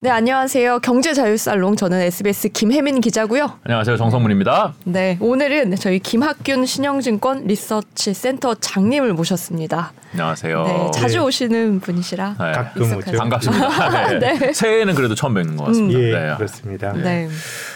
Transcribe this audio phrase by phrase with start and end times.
[0.00, 0.78] 네, 안녕하세요.
[0.78, 3.58] 경제자율살롱 저는 SBS 김혜민 기자고요.
[3.64, 3.96] 안녕하세요.
[3.96, 4.74] 정성문입니다.
[4.84, 9.92] 네, 오늘은 저희 김학균 신영증권 리서치 센터 장님을 모셨습니다.
[10.12, 10.62] 안녕하세요.
[10.62, 12.52] 네, 자주 오시는 분이시라 네.
[12.52, 12.96] 가끔.
[12.96, 13.10] 오죠.
[13.10, 14.18] 반갑습니다.
[14.20, 14.38] 네.
[14.38, 14.52] 네.
[14.52, 15.98] 새해에는 그래도 처음 뵙는 것 같습니다.
[15.98, 16.34] 예, 네.
[16.36, 16.92] 그렇습니다.
[16.92, 17.28] 네.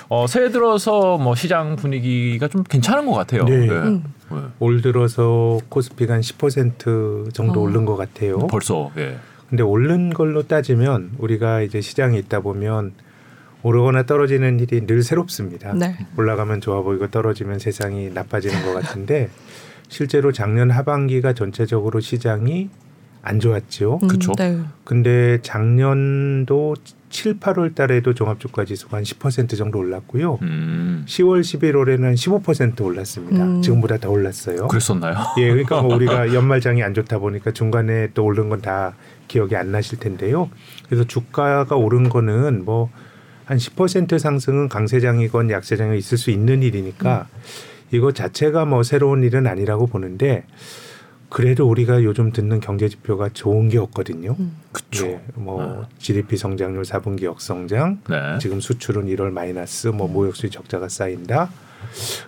[0.09, 3.47] 어, 새해 들어서 뭐 시장 분위기가 좀 괜찮은 것 같아요.
[3.47, 3.69] 네.
[3.69, 4.05] 음.
[4.31, 4.39] 네.
[4.61, 7.63] 올 들어서 코스피가 한10% 정도 어.
[7.65, 8.39] 오른 것 같아요.
[8.47, 9.19] 벌써 예.
[9.53, 12.93] 근데 오른 걸로 따지면 우리가 이제 시장에 있다 보면
[13.63, 15.75] 오르거나 떨어지는 일이 늘 새롭습니다.
[15.75, 15.95] 네.
[16.17, 19.29] 올라가면 좋아 보이고 떨어지면 세상이 나빠지는 것 같은데
[19.89, 22.71] 실제로 작년 하반기가 전체적으로 시장이
[23.21, 24.01] 안 좋았죠.
[24.03, 24.33] 음, 그쵸.
[24.39, 24.59] 네.
[24.85, 26.75] 근데 작년도
[27.11, 30.39] 7, 8월 달에도 종합주가 지수가 한 10% 정도 올랐고요.
[30.41, 31.05] 음.
[31.07, 33.45] 10월, 11월에는 15% 올랐습니다.
[33.45, 33.61] 음.
[33.61, 34.67] 지금보다 더 올랐어요.
[34.67, 35.15] 그랬었나요?
[35.37, 38.95] 예, 그러니까 뭐 우리가 연말장이 안 좋다 보니까 중간에 또 오른 건 다
[39.33, 40.51] 기억이 안 나실 텐데요.
[40.87, 42.91] 그래서 주가가 오른 거는 뭐
[43.45, 47.29] 한 10% 상승은 강세장이건 약세장이 있을 수 있는 일이니까
[47.91, 50.45] 이거 자체가 뭐 새로운 일은 아니라고 보는데
[51.29, 54.37] 그래도 우리가 요즘 듣는 경제 지표가 좋은 게 없거든요.
[54.39, 54.57] 음.
[54.71, 55.07] 그쵸.
[55.07, 55.89] 예, 뭐 아.
[55.99, 58.39] GDP 성장률 4분기 역성장, 네.
[58.39, 61.51] 지금 수출은 1월 마이너스, 뭐 무역 수지 적자가 쌓인다.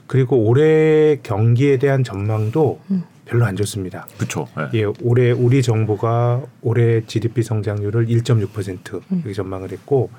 [0.06, 3.04] 그리고 올해 경기에 대한 전망도 음.
[3.24, 4.06] 별로 안 좋습니다.
[4.18, 4.46] 그쵸.
[4.58, 4.80] 예.
[4.80, 9.02] 예, 올해 우리 정부가 올해 GDP 성장률을 1.6% 음.
[9.10, 10.10] 이렇게 전망을 했고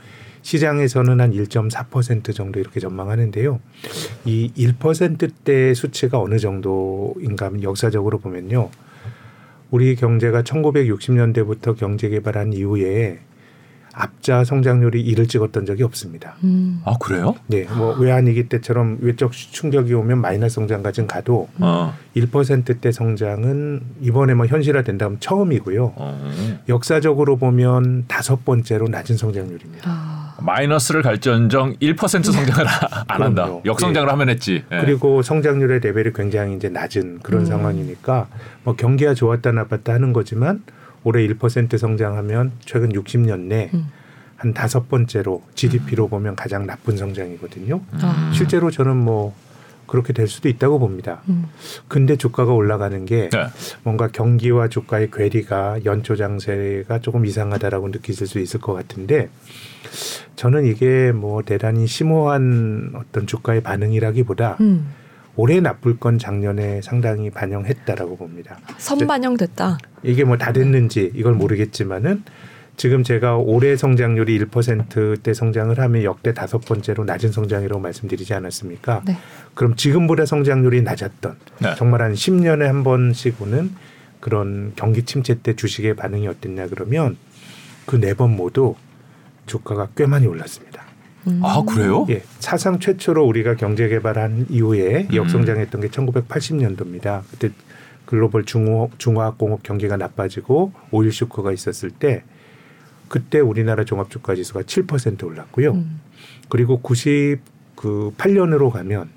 [0.41, 3.59] 시장에서는 한 1.4% 정도 이렇게 전망하는데요.
[4.25, 8.69] 이 1%대 수치가 어느 정도인가 하면 역사적으로 보면요.
[9.71, 13.19] 우리 경제가 1960년대부터 경제 개발한 이후에
[13.95, 16.35] 앞자 성장률이 이를 찍었던 적이 없습니다.
[16.43, 16.81] 음.
[16.83, 17.35] 아 그래요?
[17.47, 21.93] 네, 뭐 외환위기 때처럼 외적 충격이 오면 마이너스 성장까지는 가도 어.
[22.15, 25.93] 1%대 성장은 이번에 뭐 현실화된다면 처음이고요.
[25.95, 26.31] 어.
[26.67, 29.89] 역사적으로 보면 다섯 번째로 낮은 성장률입니다.
[29.89, 30.35] 아.
[30.39, 32.67] 마이너스를 갈지언정 1% 성장을
[33.07, 33.43] 안 한다.
[33.45, 33.61] 그럼요.
[33.65, 34.63] 역성장을 하면 했지.
[34.71, 34.79] 예.
[34.81, 37.45] 그리고 성장률의 레벨이 굉장히 이제 낮은 그런 음.
[37.45, 38.27] 상황이니까
[38.65, 40.63] 뭐 경기가 좋았다 나빴다 하는 거지만
[41.05, 43.87] 올해 1% 성장하면 최근 60년 내 음.
[44.35, 47.79] 한 다섯 번째로 GDP로 보면 가장 나쁜 성장이거든요.
[48.01, 48.31] 아.
[48.35, 49.33] 실제로 저는 뭐
[49.87, 51.21] 그렇게 될 수도 있다고 봅니다.
[51.29, 51.45] 음.
[51.87, 53.47] 근데 주가가 올라가는 게 네.
[53.83, 59.29] 뭔가 경기와 주가의 괴리가 연초 장세가 조금 이상하다라고 느끼실 수 있을 것 같은데
[60.35, 64.91] 저는 이게 뭐 대단히 심오한 어떤 주가의 반응이라기보다 음.
[65.37, 68.57] 올해 나쁠 건 작년에 상당히 반영했다라고 봅니다.
[68.77, 69.77] 선반영됐다.
[70.03, 72.23] 이게 뭐 다 됐는지 이걸 모르겠지만은
[72.77, 79.01] 지금 제가 올해 성장률이 1%대 성장을 하면 역대 다섯 번째로 낮은 성장이라고 말씀드리지 않았습니까?
[79.05, 79.17] 네.
[79.53, 81.75] 그럼 지금보다 성장률이 낮았던 네.
[81.77, 83.71] 정말 한 10년에 한 번씩 오는
[84.19, 87.17] 그런 경기 침체 때 주식의 반응이 어땠냐 그러면
[87.85, 88.75] 그 네 번 모두
[89.45, 90.83] 주가가 꽤 많이 올랐습니다.
[91.27, 91.39] 음.
[91.43, 92.05] 아 그래요?
[92.09, 95.15] 예, 사상 최초로 우리가 경제 개발한 이후에 음.
[95.15, 97.23] 역성장했던 게 1980년도입니다.
[97.31, 97.49] 그때
[98.05, 102.23] 글로벌 중화, 중화학공업 경기가 나빠지고 오일 쇼크가 있었을 때
[103.07, 105.71] 그때 우리나라 종합주가 지수가 7% 올랐고요.
[105.71, 106.01] 음.
[106.49, 109.09] 그리고 98년으로 가면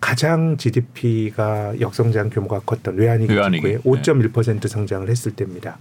[0.00, 3.62] 가장 GDP가 역성장 규모가 컸던 외환위기 외환위기.
[3.62, 5.78] 직후에 5.1% 성장을 했을 때입니다.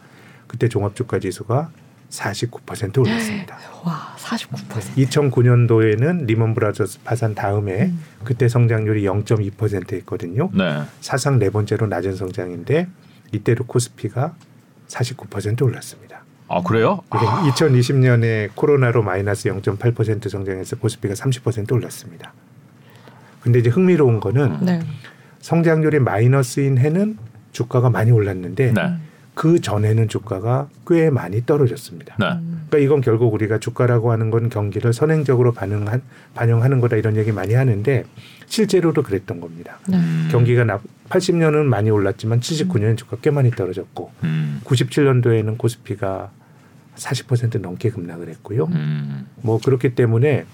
[0.47, 1.72] 그때 종합주가 지수가
[2.11, 3.57] 49% 올랐습니다.
[3.83, 5.07] 와, 49%.
[5.07, 8.03] 2009년도에는 리먼 브라더스 파산 다음에 음.
[8.23, 10.49] 그때 성장률이 0.2%였거든요.
[10.53, 10.83] 네.
[10.99, 12.88] 사상 네 번째로 낮은 성장인데
[13.31, 14.35] 이때로 코스피가
[14.88, 16.23] 49% 올랐습니다.
[16.49, 17.01] 아 그래요?
[17.09, 22.33] 그러니까 2020년에 코로나로 마이너스 0.8% 성장해서 코스피가 30% 올랐습니다.
[23.39, 24.81] 근데 이제 흥미로운 거는 네.
[25.39, 27.17] 성장률이 마이너스인 해는
[27.53, 28.97] 주가가 많이 올랐는데 네.
[29.34, 32.16] 그 전에는 주가가 꽤 많이 떨어졌습니다.
[32.19, 32.25] 네.
[32.34, 32.66] 음.
[32.68, 36.02] 그러니까 이건 결국 우리가 주가라고 하는 건 경기를 선행적으로 반응한
[36.36, 38.03] 반영하는 거다 이런 얘기 많이 하는데
[38.47, 39.80] 실제로도 그랬던 겁니다.
[39.88, 39.97] 네.
[39.97, 40.30] 음.
[40.31, 44.61] 경기가 나 80년은 많이 올랐지만 79년에 주가 꽤 많이 떨어졌고 음.
[44.66, 46.32] 97년도에는 코스피가
[46.96, 48.66] 40% 넘게 급락을 했고요.
[48.72, 49.28] 음.
[49.41, 50.46] 뭐 그렇기 때문에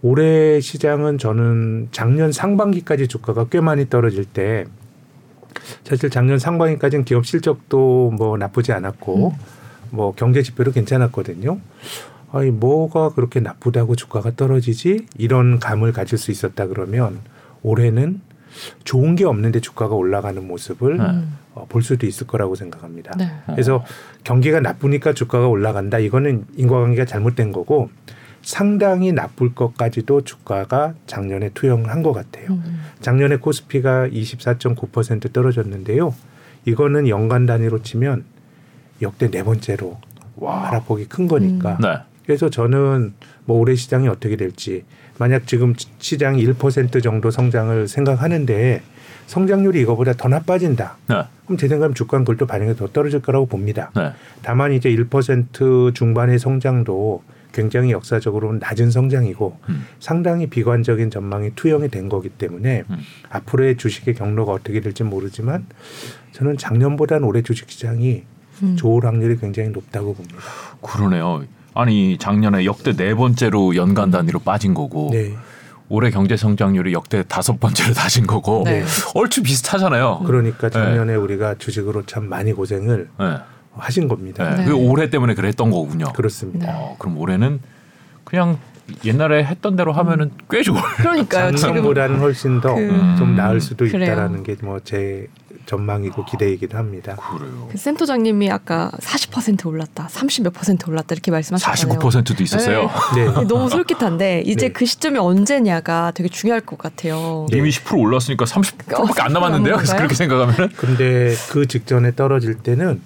[0.00, 4.66] 올해 시장은 저는 작년 상반기까지 주가가 꽤 많이 떨어질 때
[5.84, 9.34] 사실 작년 상반기까지는 기업 실적도 뭐 나쁘지 않았고
[9.90, 11.58] 뭐 경제 지표도 괜찮았거든요.
[12.32, 17.20] 아니 뭐가 그렇게 나쁘다고 주가가 떨어지지 이런 감을 가질 수 있었다 그러면
[17.62, 18.20] 올해는
[18.84, 21.04] 좋은 게 없는데 주가가 올라가는 모습을 네.
[21.04, 21.38] 음.
[21.54, 23.12] 어, 볼 수도 있을 거라고 생각합니다.
[23.18, 23.30] 네.
[23.46, 23.84] 그래서
[24.24, 25.98] 경기가 나쁘니까 주가가 올라간다.
[25.98, 27.90] 이거는 인과관계가 잘못된 거고
[28.42, 32.48] 상당히 나쁠 것까지도 주가가 작년에 투영한 것 같아요.
[32.50, 32.82] 음.
[33.00, 36.14] 작년에 코스피가 24.9% 떨어졌는데요.
[36.64, 38.24] 이거는 연간 단위로 치면
[39.00, 39.98] 역대 네 번째로
[40.36, 40.68] 와.
[40.68, 41.82] 하락폭이 큰 거니까 음.
[41.82, 41.98] 네.
[42.24, 44.84] 그래서 저는 뭐 올해 시장이 어떻게 될지
[45.18, 48.82] 만약 지금 시장이 1% 정도 성장을 생각하는데
[49.26, 50.96] 성장률이 이거보다 더 나빠진다.
[51.08, 51.22] 네.
[51.44, 53.90] 그럼 제 생각엔 주가는 그걸 또 반영이 더 떨어질 거라고 봅니다.
[53.96, 54.12] 네.
[54.42, 57.22] 다만 이제 1% 중반의 성장도
[57.52, 59.86] 굉장히 역사적으로 낮은 성장이고 음.
[60.00, 62.98] 상당히 비관적인 전망이 투영이 된 거기 때문에 음.
[63.30, 65.66] 앞으로의 주식의 경로가 어떻게 될지 모르지만
[66.32, 68.24] 저는 작년보다는 올해 주식 시장이
[68.62, 68.76] 음.
[68.76, 70.38] 좋을 확률이 굉장히 높다고 봅니다.
[70.80, 71.44] 그러네요.
[71.74, 75.34] 아니 작년에 역대 네 번째로 연간 단위로 빠진 거고 네.
[75.88, 78.82] 올해 경제 성장률이 역대 다섯 번째로 다진 거고 네.
[79.14, 80.22] 얼추 비슷하잖아요.
[80.26, 83.36] 그러니까 작년에 우리가 주식으로 참 많이 고생을 네.
[83.76, 84.50] 하신 겁니다.
[84.50, 84.56] 네.
[84.56, 84.64] 네.
[84.66, 86.12] 그 올해 때문에 그랬던 거군요.
[86.12, 86.66] 그렇습니다.
[86.66, 86.72] 네.
[86.74, 87.60] 어, 그럼 올해는
[88.24, 88.58] 그냥
[89.04, 90.80] 옛날에 했던 대로 하면은 꽤 좋을.
[90.98, 91.54] 그러니까요.
[91.56, 94.04] 작년보다는 훨씬 더좀 그- 나을 수도 그래요.
[94.04, 95.26] 있다라는 게 뭐 제
[95.64, 97.14] 전망이고 기대이기도 합니다.
[97.14, 97.68] 그래요.
[97.70, 102.00] 그 센터장님이 아까 40% 올랐다, 30 몇 퍼센트 올랐다 이렇게 말씀하셨잖아요.
[102.00, 102.90] 49%도 있었어요.
[103.14, 103.26] 네.
[103.46, 104.72] 너무 솔깃한데 이제 네.
[104.72, 107.46] 그 시점이 언제냐가 되게 중요할 것 같아요.
[107.50, 107.58] 네.
[107.58, 109.76] 이미 10% 올랐으니까 30%밖에 안 남았는데요.
[109.76, 113.00] 그래서 그렇게 생각하면은 근데 그 직전에 떨어질 때는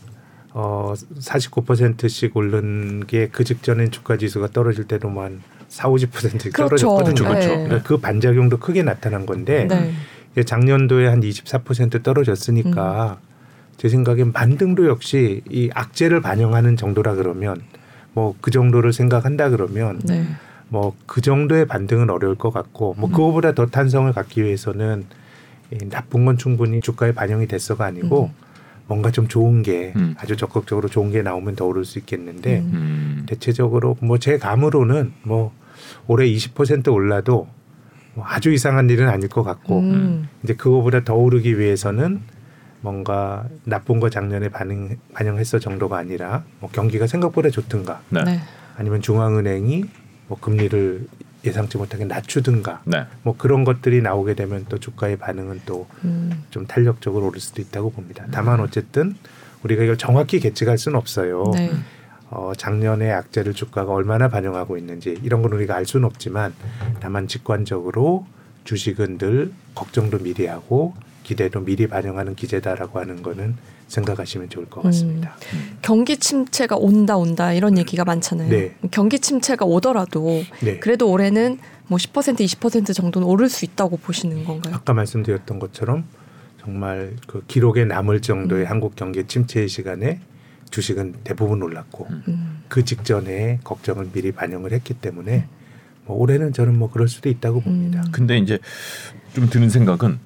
[0.59, 6.87] 어 49%씩 오른 게 그 직전엔 주가 지수가 떨어질 때도 뭐한 4, 50%씩 그렇죠.
[6.89, 7.29] 떨어졌거든요.
[7.29, 7.49] 그렇죠.
[7.49, 7.65] 네.
[7.65, 10.43] 그러니까 그 반작용도 크게 나타난 건데 네.
[10.43, 13.19] 작년도에 한 24% 떨어졌으니까
[13.77, 17.61] 제 생각엔 반등도 역시 이 악재를 반영하는 정도라 그러면
[18.15, 20.25] 뭐 그 정도를 생각한다 그러면 네.
[20.69, 25.05] 뭐그 정도의 반등은 어려울 것 같고 뭐 그거보다 더 탄성을 갖기 위해서는
[25.71, 28.31] 이 나쁜 건 충분히 주가에 반영이 됐어가 아니고
[28.87, 30.15] 뭔가 좀 좋은 게 음.
[30.19, 32.71] 아주 적극적으로 좋은 게 나오면 더 오를 수 있겠는데 음.
[32.75, 33.27] 음.
[33.27, 35.53] 대체적으로 뭐 제 감으로는 뭐
[36.07, 37.49] 올해 20% 올라도
[38.15, 40.29] 뭐 아주 이상한 일은 아닐 것 같고 음.
[40.43, 42.21] 이제 그거보다 더 오르기 위해서는
[42.81, 48.23] 뭔가 나쁜 거 작년에 반응 반영했어 정도가 아니라 뭐 경기가 생각보다 좋든가 네.
[48.25, 48.41] 네.
[48.77, 49.85] 아니면 중앙은행이
[50.29, 51.07] 뭐 금리를
[51.47, 53.05] 예상치 못하게 낮추든가 네.
[53.23, 56.45] 뭐 그런 것들이 나오게 되면 또 주가의 반응은 또좀 음.
[56.69, 58.27] 탄력적으로 오를 수도 있다고 봅니다.
[58.31, 59.17] 다만 어쨌든
[59.63, 61.51] 우리가 이걸 정확히 계측할 수는 없어요.
[61.55, 61.71] 네.
[62.29, 66.55] 어, 작년의 악재를 주가가 얼마나 반영하고 있는지 이런 건 우리가 알 수는 없지만
[66.99, 68.27] 다만 직관적으로
[68.65, 70.95] 주식은 늘 걱정도 미리 하고
[71.27, 73.57] 기대도 미리 반영하는 기제다라고 하는 거는
[73.89, 75.37] 생각하시면 좋을 것 같습니다.
[75.83, 78.49] 경기 침체가 온다 온다 이런 얘기가 많잖아요.
[78.49, 78.77] 네.
[78.93, 80.79] 경기 침체가 오더라도 네.
[80.79, 81.59] 그래도 올해는
[81.89, 84.77] 뭐 10% 20% 정도는 오를 수 있다고 보시는 건가요?
[84.77, 86.05] 아까 말씀드렸던 것처럼
[86.61, 88.71] 정말 그 기록에 남을 정도의 음.
[88.71, 90.21] 한국 경제 침체의 시간에
[90.71, 92.23] 주식은 대부분 올랐고 음.
[92.29, 92.63] 음.
[92.69, 95.49] 그 직전에 걱정을 미리 반영을 했기 때문에
[96.05, 98.01] 뭐 올해는 저는 뭐 그럴 수도 있다고 봅니다.
[98.07, 98.13] 음.
[98.13, 98.61] 근데 이제
[99.35, 100.21] 좀 드는 생각은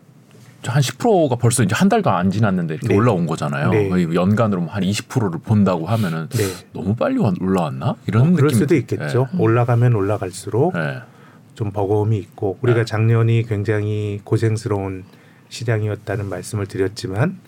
[0.66, 2.94] 한 10%가 벌써 이제 한 달도 안 지났는데 이렇게 네.
[2.96, 3.70] 올라온 거잖아요.
[3.70, 3.88] 네.
[3.88, 6.44] 거의 연간으로 한 20%를 본다고 하면은 네.
[6.72, 7.94] 너무 빨리 와- 올라왔나?
[8.06, 9.28] 이런 뭐 그럴 수도 있겠죠.
[9.34, 9.40] 음.
[9.40, 10.98] 올라가면 올라갈수록 네.
[11.54, 12.84] 좀 버거움이 있고 우리가 네.
[12.84, 15.04] 작년이 굉장히 고생스러운
[15.48, 17.38] 시장이었다는 말씀을 드렸지만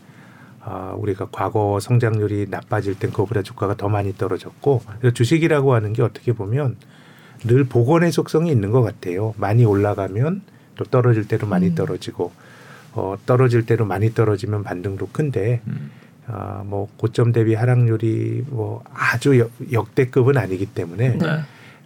[0.65, 6.03] 아, 우리가 과거 성장률이 나빠질 땐 그거보다 주가가 더 많이 떨어졌고 그래서 주식이라고 하는 게
[6.03, 6.77] 어떻게 보면
[7.45, 9.35] 늘 복원의 속성이 있는 것 같아요.
[9.37, 10.43] 많이 올라가면
[10.77, 11.75] 또 떨어질 때도 많이 음.
[11.75, 12.33] 떨어지고
[12.95, 15.91] 어, 떨어질 때도 많이 떨어지면 반등도 큰데 음.
[16.27, 21.19] 아, 뭐 고점 대비 하락률이 뭐 아주 역, 역대급은 아니기 때문에 네.
[21.19, 21.41] 네.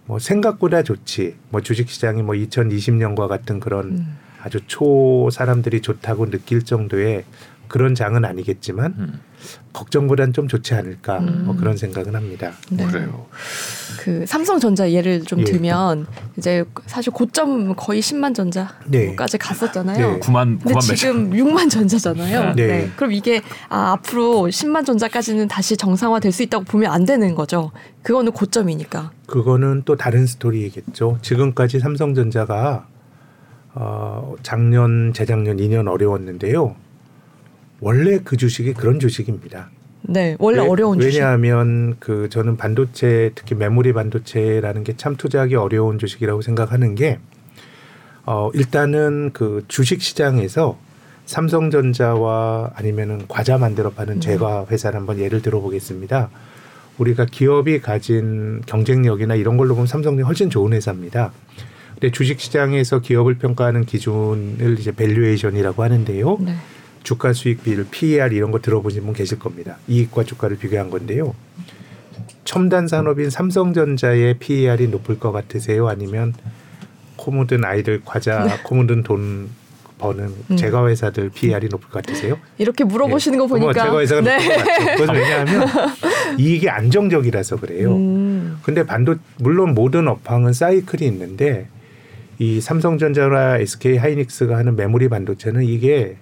[0.05, 1.35] 뭐 생각보다 좋지.
[1.49, 4.17] 뭐 주식 시장이 뭐 2020년과 같은 그런 음.
[4.41, 7.25] 아주 초 사람들이 좋다고 느낄 정도의
[7.67, 9.19] 그런 장은 아니겠지만 음.
[9.73, 11.43] 걱정보단 좀 좋지 않을까 음.
[11.45, 12.51] 뭐 그런 생각은 합니다.
[12.71, 12.85] 네.
[12.87, 13.27] 그래요.
[13.99, 15.43] 그 삼성전자 예를 좀 예.
[15.43, 16.07] 들면
[16.37, 19.15] 이제 사실 고점 거의 10만 전자까지 네.
[19.15, 20.13] 갔었잖아요.
[20.13, 20.19] 네.
[20.19, 20.95] 9만 근데 9만 매장.
[20.95, 22.53] 지금 6만 전자잖아요.
[22.55, 22.67] 네.
[22.67, 22.91] 네.
[22.95, 27.71] 그럼 이게 아, 앞으로 10만 전자까지는 다시 정상화 될 수 있다고 보면 안 되는 거죠.
[28.03, 29.11] 그거는 고점이니까.
[29.27, 31.17] 그거는 또 다른 스토리겠죠.
[31.21, 32.85] 지금까지 삼성전자가
[33.73, 36.75] 어, 작년, 재작년 2년 어려웠는데요.
[37.79, 39.69] 원래 그 주식이 그런 주식입니다.
[40.03, 40.35] 네.
[40.39, 41.17] 원래 왜- 어려운 주식.
[41.19, 47.19] 왜냐하면 그 저는 반도체 특히 메모리 반도체라는 게 참 투자하기 어려운 주식이라고 생각하는 게
[48.25, 50.77] 어, 일단은 그 주식 시장에서
[51.25, 54.19] 삼성전자와 아니면은 과자 만들어 파는 음.
[54.21, 56.29] 제과 회사를 한번 예를 들어보겠습니다.
[56.97, 61.31] 우리가 기업이 가진 경쟁력이나 이런 걸로 보면 삼성이 훨씬 좋은 회사입니다.
[61.93, 66.37] 근데 주식 시장에서 기업을 평가하는 기준을 이제 valuation이라고 하는데요.
[66.41, 66.55] 네.
[67.03, 69.77] 주가 수익 비율, PER 이런 거 들어보신 분 계실 겁니다.
[69.87, 71.35] 이익과 주가를 비교한 건데요.
[72.43, 75.87] 첨단 산업인 삼성전자의 PER이 높을 것 같으세요?
[75.87, 76.33] 아니면
[77.15, 79.49] 코 묻은 아이들 과자, 코 묻은 돈
[79.97, 80.57] 버는 음.
[80.57, 82.37] 제가 회사들 PER이 높을 것 같으세요?
[82.57, 84.37] 이렇게 물어보시는 거뭐 보니까 제가 회사가 네.
[84.37, 84.95] 높을 것 같아요.
[84.95, 85.67] 그것은 왜냐하면
[86.37, 87.95] 이익이 안정적이라서 그래요.
[87.95, 88.59] 음.
[88.63, 91.67] 근데 반도 물론 모든 업황은 사이클이 있는데
[92.39, 96.17] 이 삼성전자나 SK 하이닉스가 하는 메모리 반도체는 이게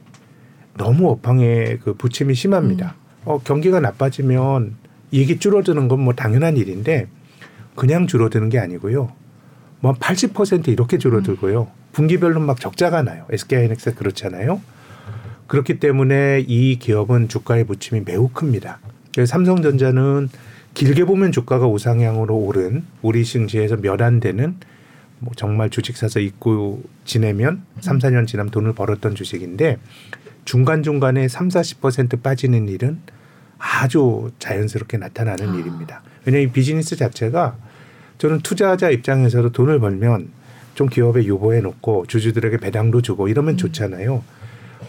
[0.77, 2.96] 너무 업황의 그 부침이 심합니다.
[3.24, 4.75] 어, 경기가 나빠지면
[5.12, 7.08] 이익이 줄어드는 건 뭐 당연한 일인데
[7.75, 9.12] 그냥 줄어드는 게 아니고요.
[9.79, 11.67] 뭐 80% 이렇게 줄어들고요.
[11.94, 13.25] 분기별로 막 적자가 나요.
[13.32, 14.62] SK 하이닉스 그렇잖아요.
[15.48, 18.79] 그렇기 때문에 이 기업은 주가의 부침이 매우 큽니다.
[19.25, 20.29] 삼성전자는
[20.74, 24.55] 길게 보면 주가가 우상향으로 오른 우리 증시에서 몇안 되는
[25.20, 29.77] 뭐 정말 주식 사서 잊고 지내면 삼, 사년 지나면 돈을 벌었던 주식인데
[30.46, 33.00] 중간중간에 삼, 사십 퍼센트 빠지는 일은
[33.58, 35.56] 아주 자연스럽게 나타나는 아.
[35.56, 36.04] 일입니다.
[36.24, 37.58] 왜냐하면 이 비즈니스 자체가
[38.18, 40.30] 저는 투자자 입장에서도 돈을 벌면
[40.75, 44.24] 좀 기업에 유보해 놓고 주주들에게 배당도 주고 이러면 좋잖아요.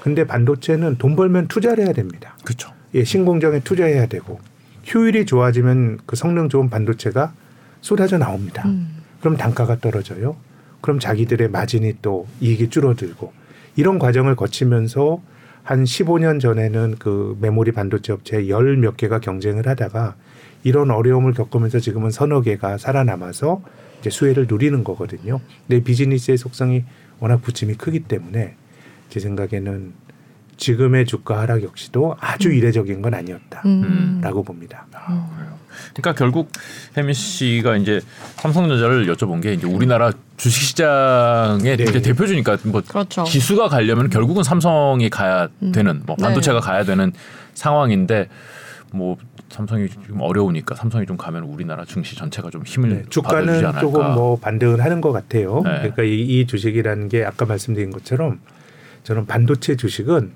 [0.00, 2.36] 근데 반도체는 돈 벌면 투자를 해야 됩니다.
[2.44, 2.72] 그렇죠.
[2.94, 4.40] 예, 신공정에 투자해야 되고
[4.92, 7.32] 효율이 좋아지면 그 성능 좋은 반도체가
[7.80, 8.62] 쏟아져 나옵니다.
[8.66, 9.02] 음.
[9.20, 10.36] 그럼 단가가 떨어져요.
[10.80, 13.32] 그럼 자기들의 마진이 또 이익이 줄어들고
[13.74, 15.20] 이런 과정을 거치면서
[15.66, 20.14] 한 15년 전에는 그 메모리 반도체 업체 열 몇 개가 경쟁을 하다가
[20.62, 23.62] 이런 어려움을 겪으면서 지금은 서너 개가 살아남아서
[23.98, 25.40] 이제 수혜를 누리는 거거든요.
[25.66, 26.84] 근데 비즈니스의 속성이
[27.18, 28.54] 워낙 부침이 크기 때문에
[29.08, 29.92] 제 생각에는
[30.56, 34.44] 지금의 주가 하락 역시도 아주 이례적인 건 아니었다라고 음.
[34.44, 34.86] 봅니다.
[34.92, 35.55] 아,
[35.94, 36.50] 그러니까 결국
[36.96, 38.00] 혜민 씨가 이제
[38.36, 41.82] 삼성전자를 여쭤본 게 이제 우리나라 주식시장의 네.
[41.84, 43.24] 이제 대표주니까 뭐 그렇죠.
[43.24, 45.72] 지수가 가려면 결국은 삼성이 가야 음.
[45.72, 46.24] 되는 뭐 네.
[46.24, 47.12] 반도체가 가야 되는
[47.54, 48.28] 상황인데
[48.92, 49.16] 뭐
[49.48, 53.80] 삼성이 지금 어려우니까 삼성이 좀 가면 우리나라 증시 전체가 좀 힘을 네, 받아주지 주가는 않을까.
[53.80, 55.62] 조금 뭐 반등을 하는 것 같아요.
[55.64, 55.70] 네.
[55.78, 58.40] 그러니까 이, 이 주식이라는 게 아까 말씀드린 것처럼
[59.04, 60.32] 저는 반도체 주식은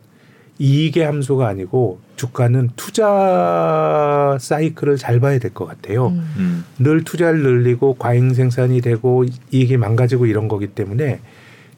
[0.60, 6.08] 이익의 함수가 아니고 주가는 투자 사이클을 잘 봐야 될 것 같아요.
[6.08, 6.34] 음.
[6.36, 6.64] 음.
[6.78, 11.20] 늘 투자를 늘리고 과잉 생산이 되고 이익이 망가지고 이런 거기 때문에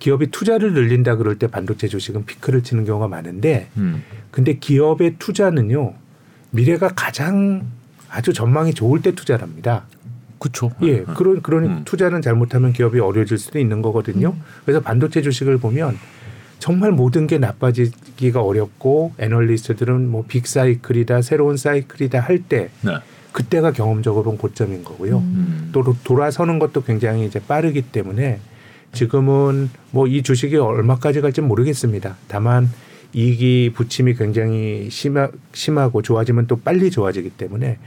[0.00, 4.02] 기업이 투자를 늘린다 그럴 때 반도체 주식은 피크를 치는 경우가 많은데 음.
[4.32, 5.94] 근데 기업의 투자는요
[6.50, 7.62] 미래가 가장
[8.10, 9.84] 아주 전망이 좋을 때 투자랍니다.
[10.40, 10.72] 그렇죠.
[10.82, 11.82] 예, 그런 그런 음.
[11.84, 14.34] 투자는 잘못하면 기업이 어려워질 수도 있는 거거든요.
[14.64, 15.96] 그래서 반도체 주식을 보면
[16.62, 22.98] 정말 모든 게 나빠지기가 어렵고 애널리스트들은 뭐 빅사이클이다, 새로운 사이클이다 할때 네.
[23.32, 25.18] 그때가 경험적으로는 고점인 거고요.
[25.18, 25.70] 음.
[25.72, 28.38] 또 도- 돌아서는 것도 굉장히 이제 빠르기 때문에
[28.92, 32.16] 지금은 뭐 이 주식이 얼마까지 갈지 모르겠습니다.
[32.28, 32.70] 다만
[33.12, 37.78] 이익이 부침이 굉장히 심하, 심하고 좋아지면 또 빨리 좋아지기 때문에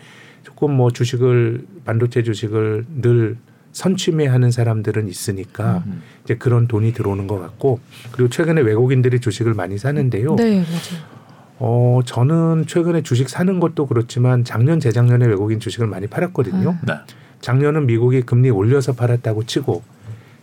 [0.43, 3.37] 조금 뭐 주식을 반도체 주식을 늘
[3.75, 6.01] 선취매하는 사람들은 있으니까 음.
[6.23, 10.35] 이제 그런 돈이 들어오는 것 같고 그리고 최근에 외국인들이 주식을 많이 사는데요.
[10.37, 11.15] 네, 맞아요.
[11.59, 16.69] 어 저는 최근에 주식 사는 것도 그렇지만 작년 재작년에 외국인 주식을 많이 팔았거든요.
[16.69, 16.85] 아.
[16.85, 16.93] 네.
[17.41, 19.83] 작년은 미국이 금리 올려서 팔았다고 치고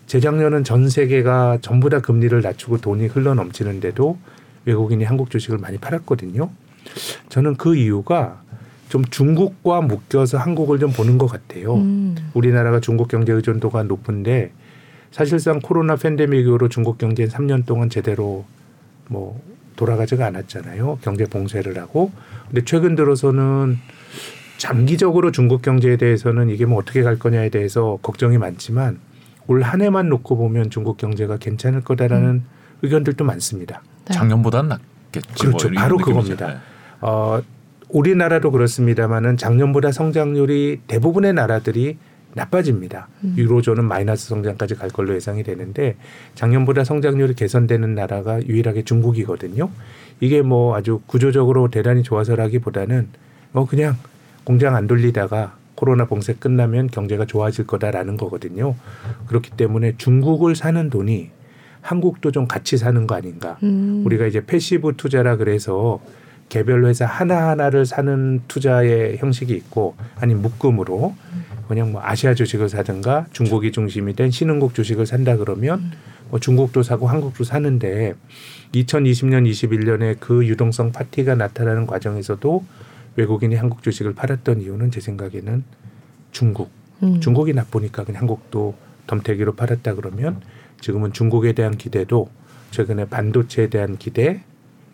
[0.06, 4.18] 재작년은 전 세계가 전부 다 금리를 낮추고 돈이 흘러 넘치는데도
[4.66, 6.50] 외국인이 한국 주식을 많이 팔았거든요.
[7.30, 8.41] 저는 그 이유가
[8.92, 11.76] 좀 중국과 묶여서 한국을 좀 보는 것 같아요.
[11.76, 12.14] 음.
[12.34, 14.52] 우리나라가 중국 경제 의존도가 높은데
[15.10, 18.44] 사실상 코로나 팬데믹 이후로 중국 경제는 3년 동안 제대로
[19.08, 19.40] 뭐
[19.76, 20.98] 돌아가지가 않았잖아요.
[21.00, 22.12] 경제 봉쇄를 하고.
[22.48, 23.78] 근데 최근 들어서는
[24.58, 28.98] 장기적으로 중국 경제에 대해서는 이게 뭐 어떻게 갈 거냐에 대해서 걱정이 많지만
[29.46, 32.42] 올 한 해만 놓고 보면 중국 경제가 괜찮을 거다라는
[32.82, 33.80] 의견들도 많습니다.
[34.04, 34.12] 네.
[34.12, 35.44] 작년보다는 낫겠지.
[35.46, 35.70] 그렇죠.
[35.70, 35.96] 뭐 바로.
[35.96, 36.46] 그겁니다.
[36.46, 36.54] 네.
[37.00, 37.40] 어,
[37.92, 41.98] 우리나라도 그렇습니다만은 작년보다 성장률이 대부분의 나라들이
[42.34, 43.08] 나빠집니다.
[43.24, 43.34] 음.
[43.36, 45.96] 유로존은 마이너스 성장까지 갈 걸로 예상이 되는데
[46.34, 49.68] 작년보다 성장률이 개선되는 나라가 유일하게 중국이거든요.
[50.20, 53.08] 이게 뭐 아주 구조적으로 대단히 좋아서라기보다는
[53.52, 53.96] 뭐 그냥
[54.44, 58.74] 공장 안 돌리다가 코로나 봉쇄 끝나면 경제가 좋아질 거다라는 거거든요.
[59.26, 61.30] 그렇기 때문에 중국을 사는 돈이
[61.82, 63.58] 한국도 좀 같이 사는 거 아닌가.
[63.62, 64.02] 음.
[64.06, 66.00] 우리가 이제 passive 투자라 그래서
[66.52, 71.14] 개별 회사 하나하나를 사는 투자의 형식이 있고 아니 묶음으로
[71.66, 75.92] 그냥 뭐 아시아 주식을 사든가 중국이 중심이 된 신흥국 주식을 산다 그러면
[76.28, 78.12] 뭐 중국도 사고 한국도 사는데
[78.74, 82.62] 2020년 21년에 그 유동성 파티가 나타나는 과정에서도
[83.16, 85.64] 외국인이 한국 주식을 팔았던 이유는 제 생각에는
[86.32, 86.70] 중국
[87.02, 87.18] 음.
[87.20, 88.74] 중국이 나쁘니까 그냥 한국도
[89.06, 90.42] 덤태기로 팔았다 그러면
[90.82, 92.28] 지금은 중국에 대한 기대도
[92.72, 94.42] 최근에 반도체에 대한 기대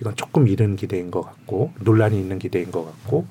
[0.01, 3.27] 이건 조금 이른 기대인 것 같고 논란이 있는 기대인 것 같고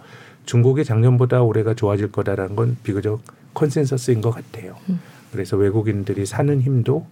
[0.46, 3.22] 중국이 작년보다 올해가 좋아질 거다라는 건 비교적
[3.54, 4.76] consensus인 것 같아요.
[4.90, 5.00] 음.
[5.32, 7.06] 그래서 외국인들이 사는 힘도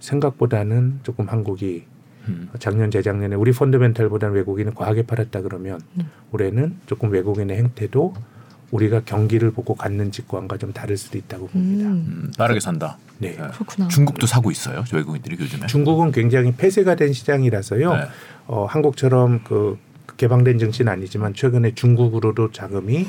[0.00, 1.84] 생각보다는 조금 한국이
[2.28, 2.48] 음.
[2.58, 6.10] 작년 재작년에 우리 fundamental보다는 외국인은 과하게 팔았다 그러면 음.
[6.32, 8.14] 올해는 조금 외국인의 행태도
[8.70, 11.88] 우리가 경기를 보고 갖는 직관과 좀 다를 수도 있다고 봅니다.
[11.88, 11.92] 음,
[12.24, 12.98] 음, 빠르게 산다.
[13.18, 13.30] 네.
[13.30, 13.36] 네.
[13.36, 13.88] 그렇구나.
[13.88, 14.84] 중국도 사고 있어요.
[14.92, 15.66] 외국인들이 요즘에.
[15.66, 17.94] 중국은 굉장히 폐쇄가 된 시장이라서요.
[17.94, 18.02] 네.
[18.46, 19.78] 어, 한국처럼 그
[20.16, 23.06] 개방된 증시는 아니지만 최근에 중국으로도 자금이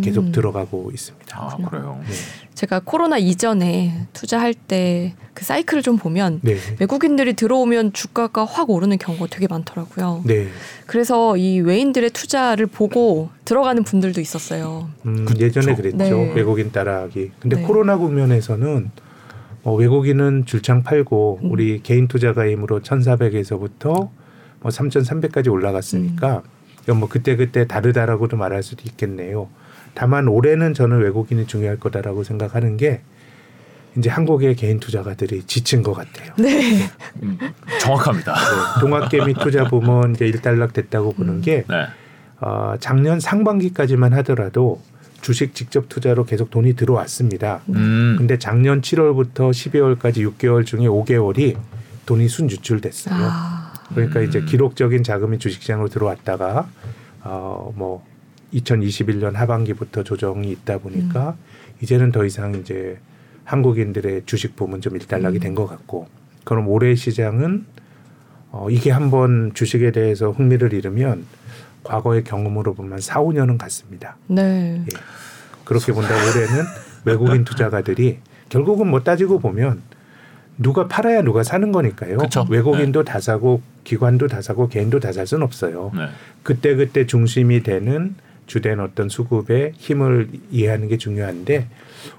[0.00, 0.32] 계속 음.
[0.32, 1.36] 들어가고 있습니다.
[1.38, 2.00] 아 그래요.
[2.06, 2.12] 네.
[2.54, 6.56] 제가 코로나 이전에 투자할 때 그 사이클을 좀 보면 네.
[6.78, 10.22] 외국인들이 들어오면 주가가 확 오르는 경우가 되게 많더라고요.
[10.26, 10.48] 네.
[10.86, 14.90] 그래서 이 외인들의 투자를 보고 들어가는 분들도 있었어요.
[15.06, 15.26] 음.
[15.38, 15.96] 예전에 그랬죠.
[15.96, 16.32] 네.
[16.34, 17.32] 외국인 따라하기.
[17.40, 17.62] 근데 네.
[17.62, 18.90] 코로나 국면에서는
[19.64, 21.50] 어, 외국인은 줄창 팔고 음.
[21.50, 24.10] 우리 개인 투자가 힘으로 1,400에서부터
[24.60, 26.42] 뭐 3,300까지 올라갔으니까
[26.82, 29.48] 이건 뭐 그때 그때 다르다라고도 말할 수도 있겠네요.
[29.94, 33.02] 다만 올해는 저는 외국인이 중요할 거다라고 생각하는 게
[33.96, 36.32] 이제 한국의 개인 투자가들이 지친 것 같아요.
[36.38, 36.88] 네.
[37.22, 37.38] 음,
[37.80, 38.34] 정확합니다.
[38.34, 41.86] 네, 동학개미 투자 부문 이제 일단락 됐다고 보는 게 네.
[42.40, 44.80] 어, 작년 상반기까지만 하더라도
[45.20, 47.60] 주식 직접 투자로 계속 돈이 들어왔습니다.
[47.68, 48.16] 음.
[48.18, 51.56] 근데 작년 7월부터 12월까지 6개월 중에 5개월이
[52.06, 53.14] 돈이 순유출됐어요.
[53.14, 54.24] 아, 그러니까 음.
[54.24, 56.66] 이제 기록적인 자금이 주식시장으로 들어왔다가
[57.24, 58.04] 어 뭐
[58.54, 61.34] 2021년 하반기부터 조정이 있다 보니까 음.
[61.80, 62.98] 이제는 더 이상 이제
[63.44, 65.40] 한국인들의 주식 부문 좀 일단락이 음.
[65.40, 66.06] 된것 같고
[66.44, 67.64] 그럼 올해 시장은
[68.50, 71.24] 어 이게 한번 주식에 대해서 흥미를 잃으면
[71.82, 74.16] 과거의 경험으로 보면 4, 5년은 갔습니다.
[74.28, 74.82] 네.
[74.82, 74.96] 예.
[75.64, 76.64] 그렇게 본다 올해는
[77.04, 78.18] 외국인 투자가들이
[78.48, 79.80] 결국은 뭐 따지고 보면
[80.58, 82.18] 누가 팔아야 누가 사는 거니까요.
[82.18, 82.46] 그쵸.
[82.50, 85.90] 외국인도 다 사고 기관도 다 사고 개인도 다 살 수는 없어요.
[85.94, 86.08] 네.
[86.42, 88.14] 그때 그때 중심이 되는
[88.46, 91.68] 주된 어떤 수급의 힘을 이해하는 게 중요한데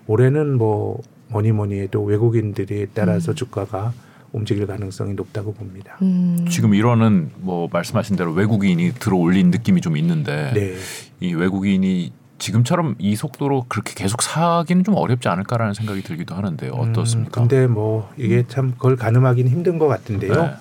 [0.08, 3.36] 올해는 뭐 뭐니 뭐니 해도 외국인들이 따라서 음.
[3.36, 3.94] 주가가
[4.32, 5.98] 움직일 가능성이 높다고 봅니다.
[6.01, 6.46] 음.
[6.50, 10.75] 지금 이러는 뭐 말씀하신 대로 외국인이 들어올린 느낌이 좀 있는데 네.
[11.20, 16.71] 이 외국인이 지금처럼 이 속도로 그렇게 계속 사기는 좀 어렵지 않을까라는 생각이 들기도 하는데요.
[16.74, 17.41] 어떻습니까?
[17.41, 20.34] 음, 근데 뭐 이게 참 그걸 가늠하기는 힘든 것 같은데요.
[20.34, 20.54] 네.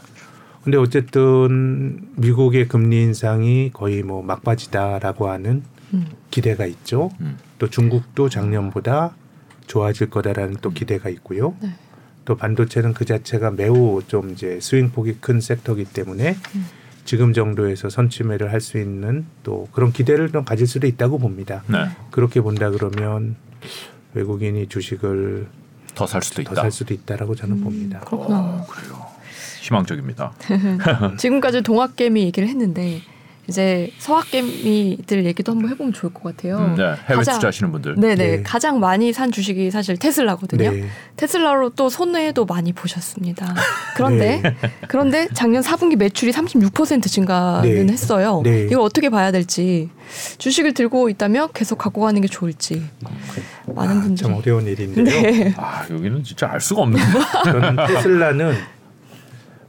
[0.63, 6.07] 근데 어쨌든 미국의 금리 인상이 거의 뭐 막바지다라고 하는 음.
[6.31, 7.11] 기대가 있죠.
[7.21, 7.37] 음.
[7.59, 9.15] 또 중국도 작년보다
[9.67, 11.55] 좋아질 거다라는 또 기대가 있고요.
[11.61, 11.71] 네.
[12.25, 16.67] 또 반도체는 그 자체가 매우 좀 이제 스윙폭이 큰 섹터이기 때문에 음.
[17.05, 21.65] 지금 정도에서 선취매를 할 수 있는 또 그런 기대를 좀 가질 수도 있다고 봅니다.
[21.67, 21.79] 네.
[22.13, 23.35] 그렇게 본다 그러면
[24.15, 25.49] 외국인이 주식을
[25.97, 26.63] 더 살 수도 더 있다.
[26.63, 28.01] 살 수도 있다라고 저는 음, 봅니다.
[28.01, 28.62] 그렇구나.
[29.73, 30.33] 희망적입니다.
[31.19, 33.01] 지금까지 동학개미 얘기를 했는데
[33.49, 36.59] 이제 서학개미들 얘기도 한번 해보면 좋을 것 같아요.
[36.59, 36.85] 음, 네.
[37.09, 37.97] 해외 가장- 투자하시는 분들.
[37.97, 38.43] 네네 네.
[38.45, 40.71] 가장 많이 산 주식이 사실 테슬라거든요.
[40.71, 40.85] 네.
[41.17, 43.53] 테슬라로 또 손해도 많이 보셨습니다.
[43.97, 44.55] 그런데 네.
[44.87, 47.93] 그런데 작년 4분기 매출이 36% 증가는 네.
[47.93, 48.43] 했어요.
[48.45, 48.67] 네.
[48.71, 49.91] 이걸 어떻게 봐야 될지
[50.39, 52.81] 주식을 들고 있다면 계속 갖고 가는 게 좋을지
[53.67, 55.05] 많은 아, 분들이 참 어려운 일인데요.
[55.05, 55.53] 네.
[55.57, 57.05] 아 여기는 진짜 알 수가 없는데.
[57.45, 58.55] 저는 테슬라는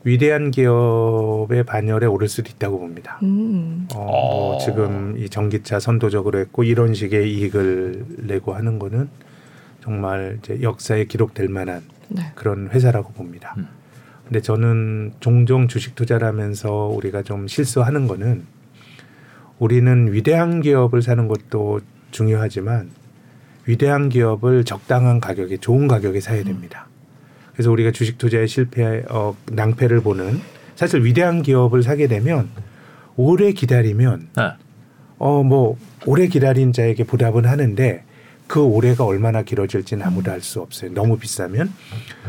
[0.06, 3.20] 위대한 기업의 반열에 오를 수도 있다고 봅니다.
[3.24, 3.88] 음.
[3.96, 4.58] 어, 뭐 어.
[4.60, 9.10] 지금 이 전기차 선도적으로 했고 이런 식의 이익을 내고 하는 거는
[9.82, 12.32] 정말 이제 역사에 기록될 만한 네.
[12.36, 13.56] 그런 회사라고 봅니다.
[13.58, 13.68] 음.
[14.26, 18.46] 근데 저는 종종 주식 투자를 하면서 우리가 좀 실수하는 거는
[19.60, 22.90] 우리는 위대한 기업을 사는 것도 중요하지만
[23.66, 26.88] 위대한 기업을 적당한 가격에 좋은 가격에 사야 됩니다.
[27.54, 30.42] 그래서 우리가 주식 투자에 실패 어, 낭패를 보는
[30.76, 32.50] 사실 위대한 기업을 사게 되면
[33.16, 34.52] 오래 기다리면 네.
[35.20, 38.04] 어뭐 오래 기다린 자에게 보답은 하는데
[38.48, 40.94] 그 올해가 얼마나 길어질지는 아무도 알 수 없어요.
[40.94, 41.72] 너무 비싸면.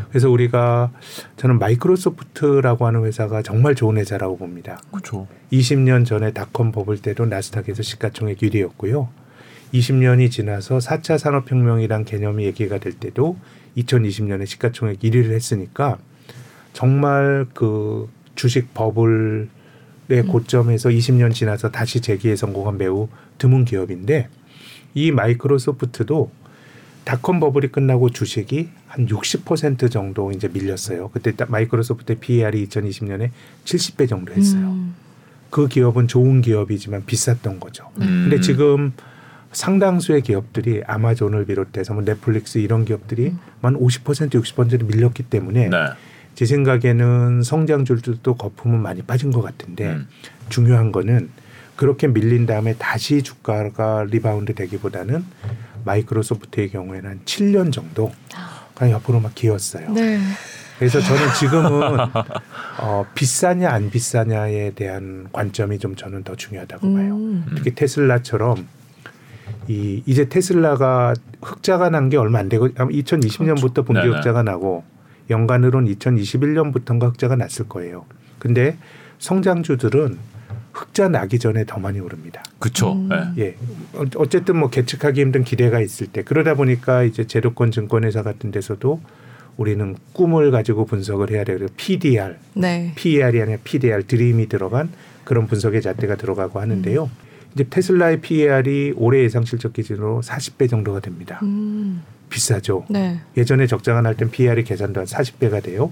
[0.09, 0.91] 그래서 우리가
[1.35, 4.81] 저는 마이크로소프트라고 하는 회사가 정말 좋은 회사라고 봅니다.
[4.91, 5.27] 그렇죠.
[5.51, 9.07] 20년 전에 닷컴 버블 때도 나스닥에서 시가총액 1위였고요.
[9.73, 13.37] 20년이 지나서 4차 산업혁명이란 개념이 얘기가 될 때도
[13.77, 15.97] 2020년에 시가총액 1위를 했으니까
[16.73, 19.47] 정말 그 주식 버블의
[20.27, 23.07] 고점에서 20년 지나서 다시 재기에 성공한 매우
[23.37, 24.29] 드문 기업인데
[24.93, 26.31] 이 마이크로소프트도
[27.05, 31.09] 닷컴 버블이 끝나고 주식이 한 60% 정도 이제 밀렸어요.
[31.09, 33.29] 그때 딱 마이크로소프트의 PER이 2020년에
[33.63, 34.71] 70배 정도 했어요.
[34.71, 34.95] 음.
[35.51, 37.89] 그 기업은 좋은 기업이지만 비쌌던 거죠.
[38.01, 38.27] 음.
[38.29, 38.93] 근데 지금
[39.55, 45.77] 상당수의 기업들이 아마존을 비롯해서 뭐 넷플릭스 이런 기업들이 한 50% 60% 밀렸기 때문에 네.
[46.35, 50.07] 제 생각에는 성장률도 거품은 많이 빠진 것 같은데 음.
[50.49, 51.29] 중요한 거는
[51.77, 55.23] 그렇게 밀린 다음에 다시 주가가 rebound 되기보다는
[55.85, 58.11] 마이크로소프트의 경우에는 한 7년 정도
[58.73, 59.89] 그냥 옆으로 막 기었어요.
[59.91, 60.19] 네.
[60.77, 61.99] 그래서 저는 지금은
[62.79, 67.15] 어, 비싸냐 안 비싸냐에 대한 관점이 좀 저는 더 중요하다고 봐요.
[67.15, 67.45] 음.
[67.55, 68.67] 특히 테슬라처럼
[69.67, 74.17] 이 이제 테슬라가 흑자가 난 게 얼마 안 되고 2020년부터 분기 네네.
[74.17, 74.83] 흑자가 나고
[75.29, 78.05] 연간으로는 2021년부터인가 흑자가 났을 거예요.
[78.39, 78.77] 근데
[79.19, 80.17] 성장주들은
[80.73, 82.43] 흑자 나기 전에 더 많이 오릅니다.
[82.59, 82.93] 그쵸.
[82.93, 83.09] 음.
[83.37, 83.41] 예.
[83.43, 83.55] 예.
[83.93, 88.99] 어- 어쨌든 뭐 계측하기 힘든 기대가 있을 때 그러다 보니까 이제 제도권 증권회사 같은 데서도
[89.57, 91.57] 우리는 꿈을 가지고 분석을 해야 돼요.
[91.77, 92.91] PDR, 네.
[92.95, 94.89] PER이 아니라 PDR 드림이 들어간
[95.23, 97.09] 그런 분석의 잣대가 들어가고 하는데요.
[97.55, 101.39] 이제 테슬라의 PER이 올해 예상 실적 기준으로 40배 정도가 됩니다.
[101.43, 102.03] 음.
[102.29, 102.85] 비싸죠.
[102.89, 103.21] 네.
[103.37, 105.91] 예전에 적자가 날 땐 PER이 계산도 한 40배가 돼요.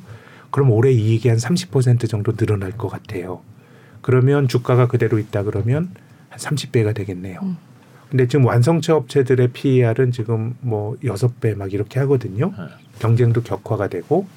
[0.51, 3.41] 그럼 올해 이익이 한 30% 정도 늘어날 것 같아요.
[4.01, 5.91] 그러면 주가가 그대로 있다 그러면
[6.29, 7.39] 한 30배가 되겠네요.
[7.43, 7.57] 음.
[8.09, 12.47] 근데 지금 완성차 업체들의 PER은 지금 뭐 여섯 배 막 이렇게 하거든요.
[12.57, 12.63] 네.
[12.99, 14.27] 경쟁도 격화가 되고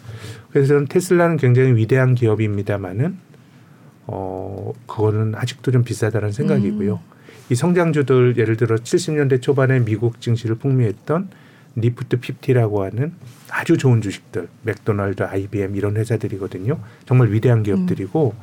[0.51, 3.19] 그래서 저는 테슬라는 굉장히 위대한 기업입니다만은
[4.07, 6.95] 어 그거는 아직도 좀 비싸다는 생각이고요.
[6.95, 7.16] 음.
[7.49, 11.29] 이 성장주들 예를 들어 70년대 초반에 미국 증시를 풍미했던
[11.77, 13.13] Nifty 50라고 하는
[13.51, 16.81] 아주 좋은 주식들, 맥도날드, IBM 이런 회사들이거든요.
[17.05, 18.35] 정말 위대한 기업들이고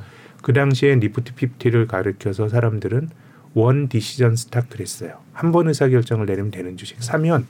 [0.42, 3.10] 그 당시에 Nifty 50를 가르켜서 사람들은
[3.56, 5.18] one decision stock 그랬어요.
[5.34, 7.48] 한 번 의사 결정을 내리면 되는 주식 사면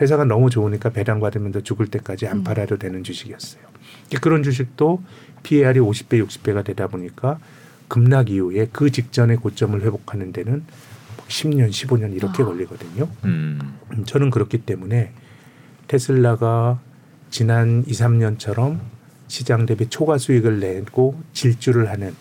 [0.00, 2.44] 회사가 너무 좋으니까 배당 받으면서 죽을 때까지 안 음.
[2.44, 3.62] 팔아도 되는 주식이었어요.
[4.20, 5.02] 그런 주식도
[5.42, 7.38] PER이 50배, 60배가 되다 보니까
[7.88, 10.64] 급락 이후에 그 직전의 고점을 회복하는 데는
[11.28, 12.46] 10년, 15년 이렇게 아.
[12.46, 13.08] 걸리거든요.
[13.24, 13.58] 음.
[13.92, 15.12] 음, 저는 그렇기 때문에
[15.88, 16.80] 테슬라가
[17.30, 18.78] 지난 2, 3년처럼
[19.28, 22.14] 시장 대비 초과 수익을 내고 질주를 하는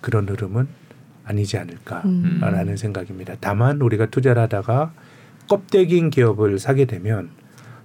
[0.00, 0.66] 그런 흐름은
[1.24, 2.76] 아니지 않을까라는 음.
[2.76, 3.36] 생각입니다.
[3.40, 4.92] 다만 우리가 투자를 하다가
[5.48, 7.30] 껍데기인 기업을 사게 되면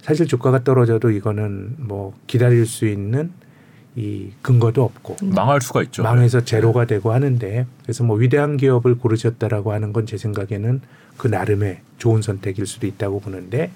[0.00, 3.32] 사실 주가가 떨어져도 이거는 뭐 기다릴 수 있는
[3.96, 6.02] 이 근거도 없고 망할 수가 있죠.
[6.02, 10.80] 망해서 제로가 되고 하는데 그래서 뭐 위대한 기업을 고르셨다라고 하는 건 제 생각에는
[11.16, 13.70] 그 나름의 좋은 선택일 수도 있다고 보는데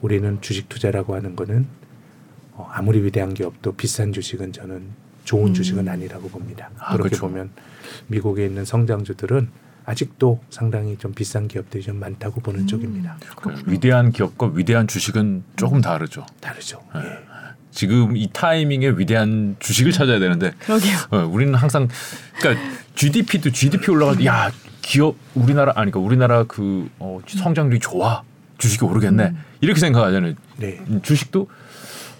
[0.00, 1.66] 우리는 주식 투자라고 하는 거는
[2.52, 4.82] 어, 아무리 위대한 기업도 비싼 주식은 저는
[5.24, 5.54] 좋은 음.
[5.54, 6.70] 주식은 아니라고 봅니다.
[6.78, 7.26] 아, 그렇게 그렇죠.
[7.26, 7.50] 보면
[8.06, 9.48] 미국에 있는 성장주들은
[9.84, 12.66] 아직도 상당히 좀 비싼 기업들이 좀 많다고 보는 음.
[12.66, 13.16] 쪽입니다.
[13.36, 16.24] 그 위대한 기업과 위대한 주식은 조금 다르죠.
[16.40, 16.80] 다르죠.
[16.94, 17.00] 네.
[17.00, 17.37] 예.
[17.70, 20.96] 지금 이 타이밍에 위대한 주식을 찾아야 되는데 그러게요.
[21.10, 21.88] 어, 우리는 항상
[22.38, 22.62] 그러니까
[22.94, 24.50] GDP도 GDP 올라가도 야
[24.82, 28.22] 기업 우리나라 아니 그러니까 우리나라 그 어, 성장률이 좋아
[28.58, 29.44] 주식이 오르겠네 음.
[29.60, 30.34] 이렇게 생각하잖아요.
[30.56, 30.80] 네.
[30.88, 31.48] 음, 주식도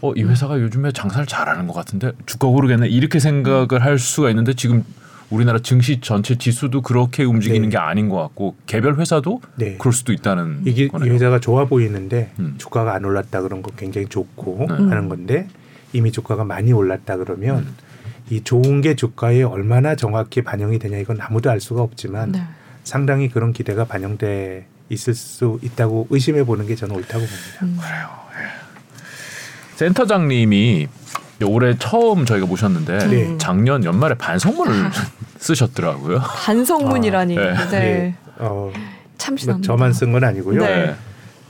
[0.01, 4.55] 어, 이 회사가 요즘에 장사를 잘하는 것 같은데 주가 오르겠네 이렇게 생각을 할 수가 있는데
[4.55, 4.85] 지금
[5.31, 7.71] 우리나라 증시 전체 지수도 그렇게 움직이는 네.
[7.71, 9.77] 게 아닌 것 같고 개별 회사도 네.
[9.79, 11.12] 그럴 수도 있다는 이게 이 거네요.
[11.12, 12.55] 회사가 좋아 보이는데 음.
[12.59, 14.75] 주가가 안 올랐다 그런 거 굉장히 좋고 네.
[14.75, 15.49] 하는 건데
[15.93, 17.77] 이미 주가가 많이 올랐다 그러면 음.
[18.31, 22.43] 이 좋은 게 주가에 얼마나 정확히 반영이 되냐 이건 아무도 알 수가 없지만 네.
[22.85, 27.59] 상당히 그런 기대가 반영돼 있을 수 있다고 의심해 보는 게 저는 옳다고 봅니다.
[27.62, 27.79] 음.
[29.77, 30.88] 센터장님이
[31.44, 33.35] 올해 처음 저희가 모셨는데 네.
[33.38, 34.90] 작년 연말에 반성문을
[35.38, 36.18] 쓰셨더라고요.
[36.20, 37.38] 반성문이라니.
[37.38, 37.55] 아, 네.
[37.70, 37.79] 네.
[37.81, 38.14] 네.
[38.38, 38.72] 어, 뭐
[39.18, 39.66] 참신합니다.
[39.66, 40.61] 저만 쓴 건 아니고요.
[40.61, 40.94] 네.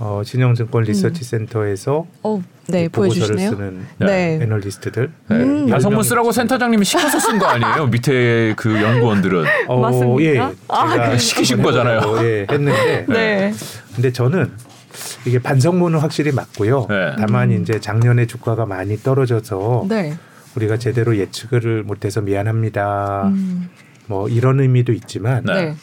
[0.00, 3.50] 어, 진영증권 리서치 센터에서 어, 네이 보고서를 보여주시네요.
[3.50, 4.38] 쓰는 네.
[4.42, 5.36] 애널리스트들 네.
[5.36, 5.66] 음.
[5.68, 7.86] 반성문 명 쓰라고 센터장님이 시켜서 쓴 거 아니에요?
[7.90, 10.22] 밑에 그 연구원들은 어, 맞습니까?
[10.50, 11.98] 예, 아, 제가 그- 시키신 거잖아요.
[11.98, 13.52] 해보려고, 예, 했는데 네.
[13.96, 14.52] 근데 저는
[15.26, 16.86] 이게 반성문은 확실히 맞고요.
[16.88, 17.14] 네.
[17.18, 17.62] 다만 음.
[17.62, 20.16] 이제 작년에 주가가 많이 떨어져서 네.
[20.56, 23.28] 우리가 제대로 예측을 못해서 미안합니다.
[23.28, 23.68] 음.
[24.06, 25.54] 뭐 이런 의미도 있지만 네.
[25.54, 25.74] 네.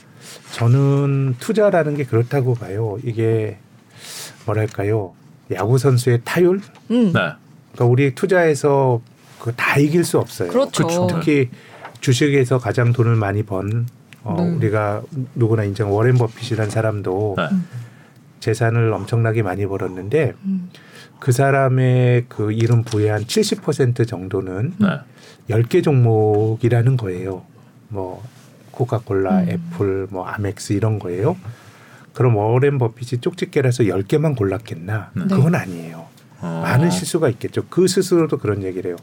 [0.51, 2.97] 저는 투자라는 게 그렇다고 봐요.
[3.04, 3.58] 이게
[4.45, 5.13] 뭐랄까요?
[5.54, 6.62] 야구 선수의 타율?
[6.91, 7.13] 음.
[7.13, 7.34] 네.
[7.73, 9.01] 그러니까 우리 투자해서
[9.39, 10.49] 그다 이길 수 없어요.
[10.49, 10.88] 그렇죠.
[10.88, 11.08] 그렇죠.
[11.08, 11.49] 특히
[12.01, 13.88] 주식에서 가장 돈을 많이 번
[14.23, 14.49] 어, 네.
[14.56, 15.04] 우리가
[15.36, 17.47] 누구나 인정 워렌 버핏이라는 사람도 네.
[18.45, 20.69] 재산을 엄청나게 많이 벌었는데 음.
[21.19, 24.99] 그 사람의 그 이름 부의 한 70% 정도는 네.
[25.49, 27.41] 10개 종목이라는 거예요.
[27.88, 28.23] 뭐
[28.69, 29.49] 코카콜라, 음.
[29.49, 31.36] 애플, 뭐 아멕스 이런 거예요.
[32.13, 35.10] 그럼 워렌 버핏이 쪽집게라서 10개만 골랐겠나?
[35.15, 35.23] 네.
[35.27, 36.05] 그건 아니에요.
[36.41, 36.62] 어.
[36.63, 37.63] 많은 실수가 있겠죠.
[37.69, 38.97] 그 스스로도 그런 얘기를 해요.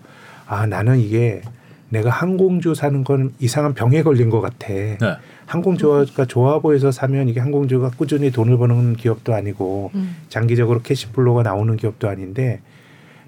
[0.47, 1.43] 아, 나는 이게
[1.89, 4.69] 내가 항공주 사는 건 이상한 병에 걸린 것 같아.
[4.69, 4.99] 네.
[5.47, 10.17] 항공주가 좋아 보여서 사면 이게 항공주가 꾸준히 돈을 버는 기업도 아니고 음.
[10.29, 12.61] 장기적으로 cash flow가 나오는 기업도 아닌데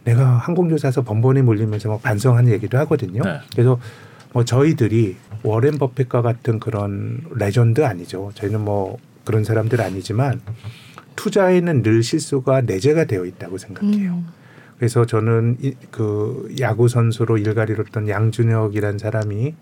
[0.05, 3.23] 내가 항공주 사서 번번이 몰리면서 막 반성하는 얘기도 하거든요.
[3.23, 3.39] 네.
[3.53, 3.79] 그래서
[4.33, 8.33] 뭐 저희들이 워렌 버핏과 같은 그런 레전드 아니죠.
[8.35, 10.41] 저희는 뭐 그런 사람들 아니지만
[11.17, 14.13] 투자에는 늘 실수가 내재가 되어 있다고 생각해요.
[14.13, 14.27] 음.
[14.77, 19.55] 그래서 저는 이, 그 야구 선수로 일가리로 했던 양준혁이라는 사람이 네.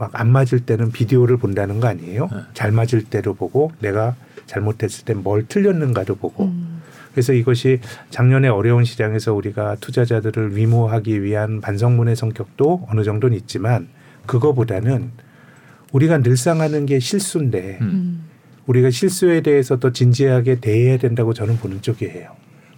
[0.00, 2.28] 막 안 맞을 때는 비디오를 본다는 거 아니에요?
[2.32, 2.38] 네.
[2.54, 6.80] 잘 맞을 때로 보고 내가 잘못했을 때 뭘 틀렸는가도 보고 음.
[7.12, 13.88] 그래서 이것이 작년에 어려운 시장에서 우리가 투자자들을 위모하기 위한 반성문의 성격도 어느 정도는 있지만
[14.26, 15.10] 그거보다는
[15.92, 17.86] 우리가 늘상 하는 게 실수인데 음.
[17.86, 18.24] 음.
[18.66, 22.30] 우리가 실수에 대해서 더 진지하게 대해야 된다고 저는 보는 쪽이에요.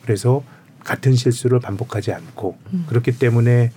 [0.02, 0.42] 그래서
[0.80, 2.84] 같은 실수를 반복하지 않고 음.
[2.88, 3.70] 그렇기 때문에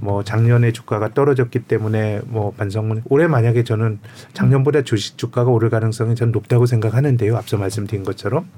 [0.00, 3.98] 뭐 작년에 주가가 떨어졌기 때문에 뭐 반성문 올해 만약에 저는
[4.32, 7.36] 작년보다 주식 주가가 오를 가능성이 전 높다고 생각하는데요.
[7.36, 8.48] 앞서 말씀드린 것처럼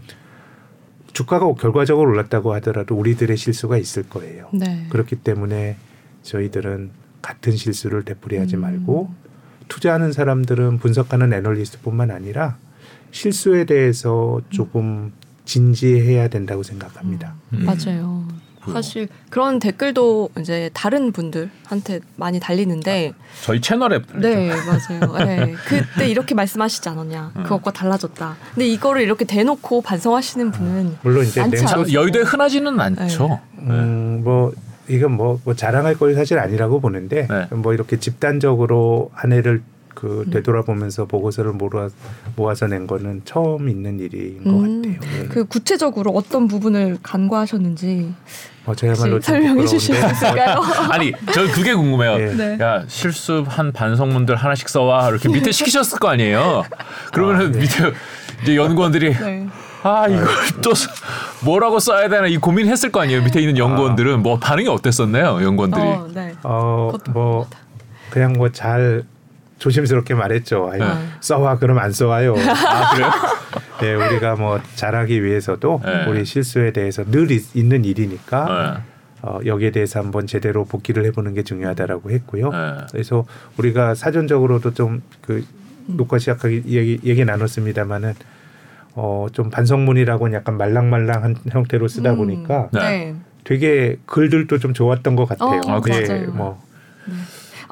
[1.12, 4.48] 주가가 결과적으로 올랐다고 하더라도 우리들의 실수가 있을 거예요.
[4.52, 4.86] 네.
[4.90, 5.76] 그렇기 때문에
[6.22, 8.60] 저희들은 같은 실수를 되풀이하지 음.
[8.62, 9.12] 말고
[9.68, 12.56] 투자하는 사람들은 분석하는 애널리스트뿐만 아니라
[13.10, 15.12] 실수에 대해서 조금
[15.44, 17.34] 진지해야 된다고 생각합니다.
[17.52, 17.64] 음.
[17.66, 18.26] 맞아요.
[18.70, 25.16] 사실 그런 댓글도 이제 다른 분들한테 많이 달리는데 저희 채널에 네 맞아요.
[25.26, 25.54] 네.
[25.66, 27.42] 그때 이렇게 말씀하시지 않았냐 음.
[27.42, 28.36] 그것과 달라졌다.
[28.54, 33.40] 근데 이거를 이렇게 대놓고 반성하시는 분은 물론 이제 냉소 여의도에 흔하지는 않죠.
[33.58, 34.52] 음, 뭐
[34.88, 37.46] 이건 뭐, 뭐 자랑할 거리 사실 아니라고 보는데 네.
[37.56, 39.62] 뭐 이렇게 집단적으로 한 해를
[39.94, 40.30] 그 음.
[40.30, 41.88] 되돌아보면서 보고서를 모아,
[42.36, 44.82] 모아서 낸 거는 처음 있는 일인 것 음.
[45.00, 45.22] 같아요.
[45.22, 45.26] 예.
[45.28, 48.12] 그 구체적으로 어떤 부분을 간과하셨는지
[48.64, 50.60] 뭐 저야말로 혹시 설명해 주실 수 부끄러운데 있을까요?
[50.92, 52.12] 아니, 저 그게 궁금해요.
[52.20, 52.34] 예.
[52.34, 52.58] 네.
[52.60, 56.64] 야 실수한 반성문들 하나씩 써와 이렇게 밑에 시키셨을 거 아니에요.
[57.12, 57.58] 그러면은 아, 네.
[57.60, 57.92] 밑에
[58.42, 59.46] 이제 연구원들이 네.
[59.84, 60.26] 아 이걸
[60.62, 60.90] 또 써-
[61.44, 63.22] 뭐라고 써야 되나 이 고민했을 거 아니에요.
[63.24, 65.82] 밑에 있는 연구원들은 뭐 반응이 어땠었나요, 연구원들이?
[65.82, 66.34] 어, 네.
[66.44, 67.46] 어, 뭐.
[68.10, 69.04] 그냥 뭐 잘
[69.62, 70.70] 조심스럽게 말했죠.
[70.72, 70.86] 아유, 네.
[71.20, 72.34] 써와 그럼 안 써와요.
[72.34, 73.10] 아 그래요?
[73.80, 76.06] 네, 우리가 뭐 잘하기 위해서도 네.
[76.06, 78.44] 우리 실수에 대해서 늘 있, 있는 일이니까
[78.76, 78.82] 네.
[79.22, 82.50] 어, 여기에 대해서 한번 제대로 복귀를 해보는 게 중요하다라고 했고요.
[82.50, 82.58] 네.
[82.90, 83.24] 그래서
[83.56, 85.44] 우리가 사전적으로도 좀그
[85.86, 88.14] 녹화 시작하기 얘기, 얘기 나눴습니다마는
[88.94, 92.16] 어, 좀 반성문이라고는 약간 말랑말랑한 형태로 쓰다 음.
[92.16, 92.80] 보니까 네.
[92.80, 93.14] 네.
[93.44, 95.60] 되게 글들도 좀 좋았던 것 같아요.
[95.66, 96.32] 어, 아, 맞아요.
[96.32, 96.60] 뭐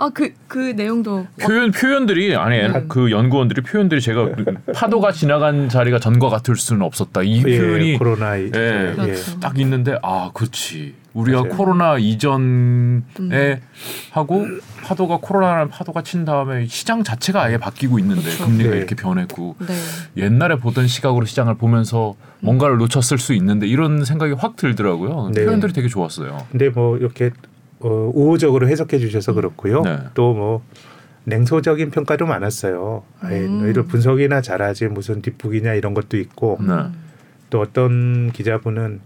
[0.00, 2.84] 아그그 내용도 표현 표현들이 아니 네.
[2.88, 4.28] 그 연구원들이 표현들이 제가
[4.74, 7.22] 파도가 지나간 자리가 전과 같을 수는 없었다.
[7.22, 8.92] 이 예, 표현이 코로나 이- 예.
[8.96, 9.38] 그렇죠.
[9.40, 11.56] 딱 있는데 아 그렇지 우리가 맞아요.
[11.56, 12.40] 코로나 이전에
[13.20, 13.58] 음.
[14.12, 14.46] 하고
[14.84, 18.46] 파도가 코로나라는 파도가 친 다음에 시장 자체가 아예 바뀌고 있는데 그렇죠.
[18.46, 18.76] 금리가 네.
[18.78, 19.74] 이렇게 변했고 네.
[20.22, 25.32] 옛날에 보던 시각으로 시장을 보면서 뭔가를 놓쳤을 수 있는데 이런 생각이 확 들더라고요.
[25.34, 25.44] 네.
[25.44, 26.46] 표현들이 되게 좋았어요.
[26.50, 27.32] 근데 뭐 이렇게
[27.80, 29.82] 어, 우호적으로 해석해 주셔서 그렇고요.
[29.82, 29.98] 네.
[30.14, 30.62] 또뭐
[31.24, 33.02] 냉소적인 평가도 많았어요.
[33.20, 33.62] 아예 음.
[33.62, 36.74] 너희들 분석이나 잘하지 무슨 뒷북이냐 이런 것도 있고 네.
[37.50, 39.00] 또 어떤 기자분은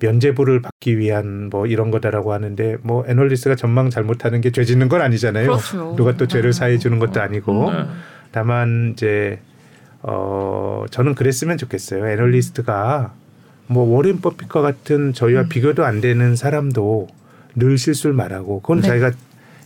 [0.00, 5.02] 면제부를 받기 위한 뭐 이런 거다라고 하는데 뭐 애널리스트가 전망 잘못하는 게 죄 짓는 건
[5.02, 5.46] 아니잖아요.
[5.46, 5.94] 그렇죠.
[5.96, 6.52] 누가 또 죄를 음.
[6.52, 7.84] 사해 주는 것도 아니고 네.
[8.32, 9.40] 다만 이제
[10.02, 12.08] 어 저는 그랬으면 좋겠어요.
[12.08, 13.12] 애널리스트가
[13.66, 15.48] 뭐 워렌 버핏과 같은 저희와 음.
[15.50, 17.08] 비교도 안 되는 사람도
[17.56, 18.88] 늘 실수를 말하고 그건 네.
[18.88, 19.12] 자기가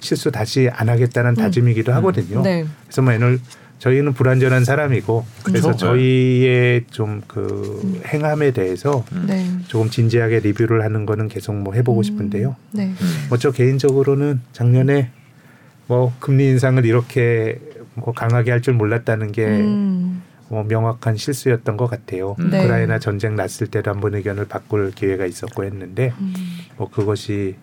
[0.00, 2.42] 실수 다시 안 하겠다는 다짐이기도 하거든요.
[2.42, 2.64] 네.
[2.84, 3.38] 그래서 뭐 애널
[3.78, 5.86] 저희는 불완전한 사람이고 그래서 그쵸.
[5.88, 9.24] 저희의 좀 그 행함에 대해서 음.
[9.26, 9.46] 네.
[9.66, 12.02] 조금 진지하게 리뷰를 하는 거는 계속 뭐 해보고 음.
[12.02, 12.56] 싶은데요.
[12.72, 12.86] 네.
[12.86, 13.26] 음.
[13.28, 15.10] 뭐저 개인적으로는 작년에
[15.86, 17.58] 뭐 금리 인상을 이렇게
[17.94, 20.22] 뭐 강하게 할 줄 몰랐다는 게 음.
[20.48, 22.36] 뭐 명확한 실수였던 것 같아요.
[22.38, 22.50] 음.
[22.50, 22.60] 네.
[22.60, 26.32] 우크라이나 전쟁 났을 때도 한번 의견을 바꿀 기회가 있었고 했는데 음.
[26.76, 27.56] 뭐 그것이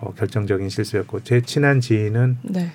[0.00, 2.70] 어, 결정적인 실수였고 제 친한 지인은 네.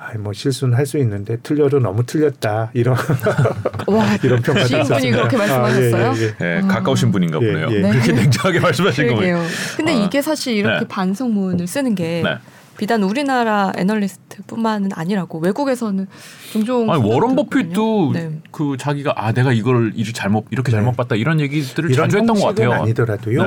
[0.00, 2.94] 아, 뭐 실수는 할 수 있는데 틀려도 너무 틀렸다 이런
[3.88, 5.10] 와, 이런 평가도 지인분이.
[5.10, 6.06] 그렇게 말씀하셨어요?
[6.10, 6.34] 아, 예, 예, 예.
[6.38, 6.66] 네, 아.
[6.68, 7.66] 가까우신 분인가 예, 보네요.
[7.70, 7.80] 예.
[7.80, 7.90] 네.
[7.90, 9.42] 그렇게 냉정하게 말씀하신 거예요.
[9.76, 10.04] 근데 아.
[10.04, 10.88] 이게 사실 이렇게 네.
[10.88, 12.36] 반성문을 쓰는 게 네.
[12.76, 16.06] 비단 우리나라 애널리스트뿐만은 아니라고 외국에서는
[16.52, 17.34] 종종 아니 워런.
[17.34, 18.30] 버핏도 네.
[18.52, 20.96] 그 자기가 아 내가 이걸 잘못 이렇게 잘못 네.
[20.96, 22.72] 봤다 이런 얘기들을 이런 자주 했던 것 같아요.
[22.74, 23.42] 아니더라도요.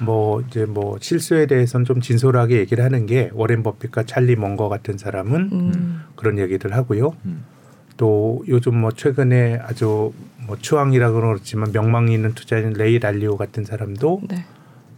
[0.00, 0.04] 네.
[0.04, 4.98] 뭐 이제 뭐 실수에 대해서는 좀 진솔하게 얘기를 하는 게 워렌 버핏과 찰리 몽거 같은
[4.98, 6.02] 사람은 음.
[6.16, 7.14] 그런 얘기들 하고요.
[7.26, 7.44] 음.
[7.96, 10.12] 또 요즘 뭐 최근에 아주
[10.46, 14.44] 뭐 추앙이라고는 그렇지만 명망이 있는 투자인 레이 달리오 같은 사람도 네.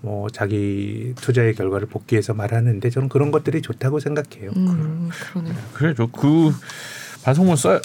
[0.03, 4.51] 뭐 자기 투자의 결과를 복귀해서 말하는데 저는 그런 것들이 좋다고 생각해요.
[4.57, 5.55] 음, 그러네요.
[5.75, 6.09] 그래죠.
[6.09, 6.53] 그
[7.25, 7.81] 반성문 써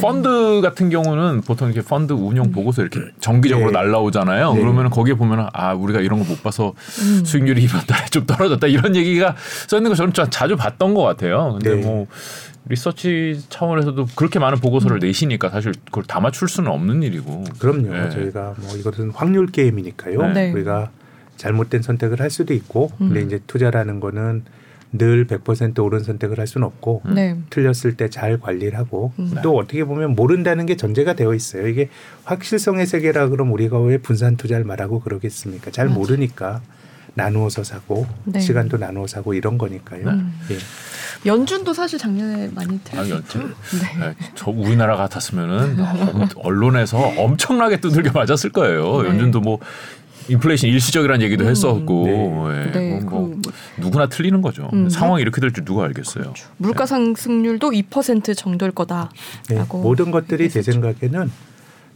[0.00, 3.72] 펀드 같은 경우는 보통 이렇게 펀드 운용 보고서 이렇게 정기적으로 네.
[3.78, 4.54] 날라오잖아요.
[4.54, 4.60] 네.
[4.60, 7.24] 그러면 거기에 보면 아 우리가 이런 거 못 봐서 음.
[7.24, 11.02] 수익률이 이번 달에 좀 떨어졌다 이런 얘기가 써 있는 거 저는 자- 자주 봤던 것
[11.02, 11.52] 같아요.
[11.60, 11.82] 근데 네.
[11.84, 12.06] 뭐
[12.68, 17.44] 리서치 차원에서도 그렇게 많은 보고서를 내시니까 사실 그걸 다 맞출 수는 없는 일이고.
[17.58, 17.90] 그럼요.
[17.92, 18.08] 네.
[18.08, 20.32] 저희가 뭐 이것은 확률 게임이니까요.
[20.32, 20.52] 네.
[20.52, 20.90] 우리가
[21.36, 23.26] 잘못된 선택을 할 수도 있고 근데 음.
[23.26, 24.44] 이제 투자라는 거는
[24.92, 27.36] 늘 100% 옳은 선택을 할 수는 없고 네.
[27.50, 29.34] 틀렸을 때 잘 관리를 하고 음.
[29.42, 31.66] 또 어떻게 보면 모른다는 게 전제가 되어 있어요.
[31.66, 31.88] 이게
[32.24, 35.70] 확실성의 세계라 그럼 우리가 왜 분산 투자를 말하고 그러겠습니까?
[35.70, 35.98] 잘 맞아.
[35.98, 36.60] 모르니까
[37.14, 38.40] 나누어서 사고 네.
[38.40, 40.08] 시간도 나누어 사고 이런 거니까요.
[40.08, 40.32] 음.
[40.50, 40.56] 예.
[41.24, 43.14] 연준도 사실 작년에 많이 아, 틀렸죠.
[43.14, 43.54] 연준.
[43.80, 43.98] 네.
[44.08, 45.76] 네, 저 우리나라 같았으면은
[46.36, 49.02] 언론에서 엄청나게 두들겨 맞았을 거예요.
[49.02, 49.08] 네.
[49.10, 49.58] 연준도 뭐
[50.28, 52.12] 인플레이션 일시적이라는 얘기도 음, 했었고 네.
[52.66, 54.68] 예, 네, 뭐, 뭐그 뭐- 누구나 틀리는 거죠.
[54.72, 54.88] 음.
[54.88, 56.32] 상황이 이렇게 될 줄 누가 알겠어요.
[56.56, 59.08] 물가 상승률도 2% 정도일 거다라고
[59.48, 60.72] 네, 모든 것들이 제 얘기했었죠.
[60.72, 61.30] 생각에는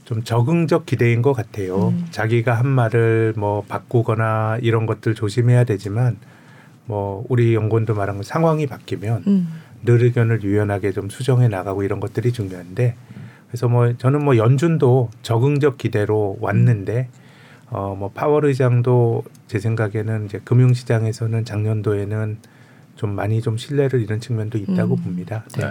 [0.04, 1.88] 좀 적응적 기대인 것 같아요.
[1.88, 2.06] 음.
[2.10, 6.16] 자기가 한 말을 뭐 바꾸거나 이런 것들 조심해야 되지만
[6.84, 9.48] 뭐 우리 연구원도 말한 건 상황이 바뀌면 음.
[9.84, 12.94] 늘 의견을 유연하게 좀 수정해 나가고 이런 것들이 중요한데
[13.48, 17.08] 그래서 뭐 저는 뭐 연준도 적응적 기대로 왔는데
[17.76, 22.38] 어 뭐 파월 의장도 제 생각에는 이제 금융시장에서는 작년도에는
[22.96, 25.02] 좀 많이 좀 신뢰를 잃은 측면도 있다고 음.
[25.02, 25.44] 봅니다.
[25.58, 25.64] 네.
[25.64, 25.66] 네.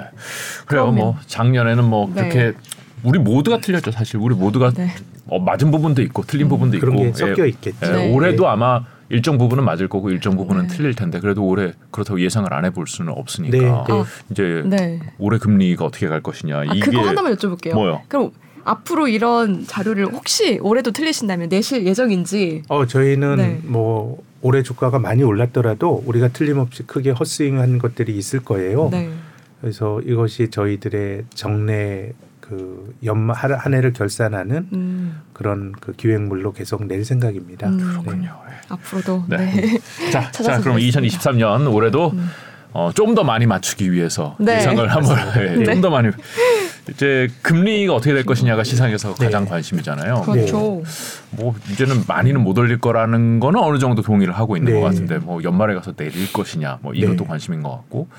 [0.68, 0.84] 그래요.
[0.86, 2.30] 그러면- 뭐 작년에는 뭐 네.
[2.30, 2.58] 그렇게
[3.04, 3.90] 우리 모두가 틀렸죠.
[3.92, 4.90] 사실 우리 모두가 네.
[5.28, 7.78] 어, 맞은 부분도 있고 틀린 부분도 있고 그런 게 예, 섞여 있겠죠.
[7.88, 8.14] 예, 네.
[8.14, 10.76] 올해도 아마 일정 부분은 맞을 거고 일정 부분은 네.
[10.76, 13.70] 틀릴 텐데 그래도 올해 그렇다고 예상을 안 해볼 수는 없으니까 네, 네.
[13.72, 15.00] 아, 이제 네.
[15.18, 17.74] 올해 금리가 어떻게 갈 것이냐 아, 이게 그거 하나만 여쭤볼게요.
[17.74, 18.02] 뭐요?
[18.08, 18.32] 그럼
[18.66, 23.62] 앞으로 이런 자료를 혹시 올해도 틀리신다면 내실 예정인지 어 저희는 네.
[23.64, 28.90] 뭐 올해 주가가 많이 올랐더라도 우리가 틀림없이 크게 헛스윙한 것들이 있을 거예요.
[28.92, 29.10] 네.
[29.62, 36.86] 그래서 이것이 저희들의 정례 그 연말 한- 한 해를 결산하는 음, 그런 그 기획물로 계속
[36.86, 37.68] 낼 생각입니다.
[37.70, 37.78] 음.
[37.78, 38.36] 그렇군요.
[38.70, 39.38] 앞으로도 네.
[39.38, 39.80] 네.
[40.12, 41.20] 자, 자 그럼 뵙겠습니다.
[41.32, 42.30] 2023년 올해도 음.
[42.78, 44.58] 어, 좀 더 많이 맞추기 위해서 네.
[44.58, 45.64] 예상을 한번 예, 네.
[45.64, 46.10] 좀더 많이
[46.90, 49.26] 이제 금리가 어떻게 될 것이냐가 시장에서 네.
[49.28, 50.24] 가장 관심이잖아요.
[50.24, 50.84] 그렇죠.
[51.32, 54.80] 뭐 이제는 많이는 못 올릴 거라는 거는 어느 정도 동의를 하고 있는 네.
[54.82, 57.26] 것 같은데 뭐 연말에 가서 내릴 것이냐 뭐 이것도 네.
[57.26, 58.10] 관심인 것 같고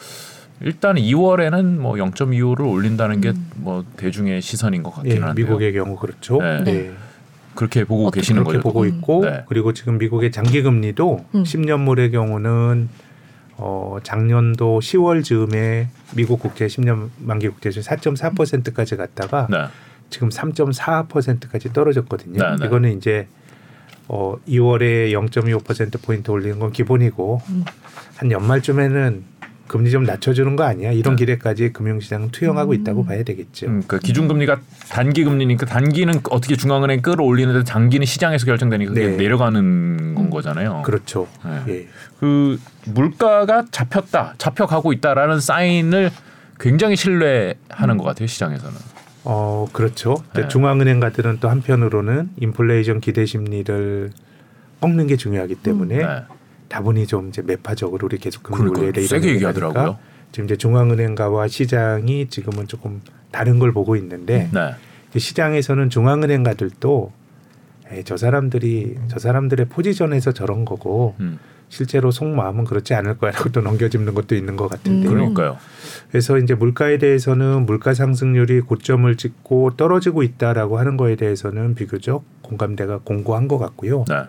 [0.62, 3.50] 일단 2월에는 뭐 0.25를 올린다는 게 음.
[3.56, 5.46] 뭐 대중의 시선인 것 예, 같기는 한데요.
[5.46, 6.38] 미국의 경우 그렇죠.
[6.40, 6.64] 네.
[6.64, 6.90] 네.
[7.54, 8.68] 그렇게 보고 계시는 그렇게 거죠.
[8.68, 8.88] 보고 음.
[8.88, 9.44] 있고 네.
[9.48, 11.42] 그리고 지금 미국의 장기 금리도 음.
[11.42, 12.88] 10년물의 경우는
[13.58, 19.66] 어 작년도 10월 즈음에 미국 국채 10년 만기 국채수 4.4%까지 갔다가 네.
[20.10, 22.38] 지금 3.4%까지 떨어졌거든요.
[22.38, 22.66] 네, 네.
[22.66, 23.28] 이거는 이제
[24.08, 27.64] 어 2월에 0.25% 포인트 올리는 건 기본이고 음.
[28.16, 29.24] 한 연말쯤에는
[29.66, 30.92] 금리 좀 낮춰주는 거 아니야?
[30.92, 31.20] 이런 네.
[31.20, 32.74] 기대까지 금융시장은 투영하고 음.
[32.76, 33.66] 있다고 봐야 되겠죠.
[33.66, 39.16] 음, 그 기준금리가 단기 금리니까 단기는 어떻게 중앙은행 끌어올리는데 단기는 시장에서 결정되니까 그게 네.
[39.16, 40.82] 내려가는 건 거잖아요.
[40.84, 41.28] 그렇죠.
[41.44, 41.62] 네.
[41.68, 41.88] 예.
[42.20, 46.10] 그 물가가 잡혔다, 잡혀가고 있다라는 사인을
[46.58, 48.74] 굉장히 신뢰하는 것 같아요 시장에서는.
[49.24, 50.22] 어 그렇죠.
[50.34, 50.46] 네.
[50.46, 54.12] 중앙은행가들은 또 한편으로는 인플레이션 기대 심리를
[54.80, 56.22] 꺾는 게 중요하기 때문에 네.
[56.68, 59.98] 다분히 좀 이제 매파적으로 우리 계속 금리 올려야 돼 이런 세게 얘기하더라고요.
[60.32, 63.00] 지금 이제 중앙은행가와 시장이 지금은 조금
[63.30, 64.74] 다른 걸 보고 있는데 네.
[65.16, 67.12] 시장에서는 중앙은행가들도
[67.92, 73.60] 에이, 저 사람들이 저 사람들의 포지션에서 저런 거고 음, 실제로 속마음은 그렇지 않을 거야라고 또
[73.60, 75.10] 넘겨짚는 것도 있는 것 같은데요.
[75.10, 75.14] 음.
[75.14, 75.56] 그러니까요.
[76.10, 83.00] 그래서 이제 물가에 대해서는 물가 상승률이 고점을 찍고 떨어지고 있다라고 하는 거에 대해서는 비교적 공감대가
[83.02, 84.04] 공고한 것 같고요.
[84.08, 84.24] 네.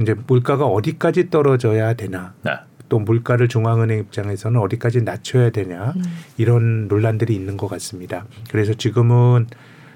[0.00, 2.52] 이제 물가가 어디까지 떨어져야 되나 네.
[2.88, 6.02] 또 물가를 중앙은행 입장에서는 어디까지 낮춰야 되냐 음.
[6.36, 8.26] 이런 논란들이 있는 것 같습니다.
[8.50, 9.46] 그래서 지금은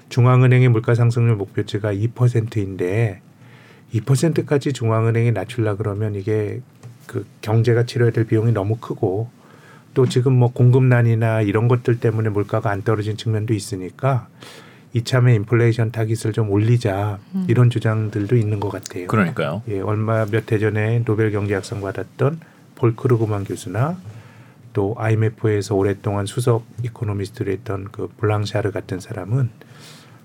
[0.09, 3.21] 중앙은행의 물가 상승률 목표치가 2%인데
[3.93, 6.61] 2%까지 중앙은행이 낮추려 그러면 이게
[7.07, 9.29] 그 경제가 치러야 될 비용이 너무 크고
[9.93, 14.27] 또 지금 뭐 공급난이나 이런 것들 때문에 물가가 안 떨어진 측면도 있으니까
[14.93, 17.45] 이참에 인플레이션 타깃을 좀 올리자 음.
[17.47, 19.07] 이런 주장들도 있는 것 같아요.
[19.07, 19.61] 그러니까요.
[19.69, 22.39] 예, 얼마 몇 해 전에 노벨 경제학상 받았던
[22.75, 23.97] 폴 크루그만 교수나
[24.73, 29.49] 또 IMF에서 오랫동안 수석 이코노미스트를 했던 그 블랑샤르 같은 사람은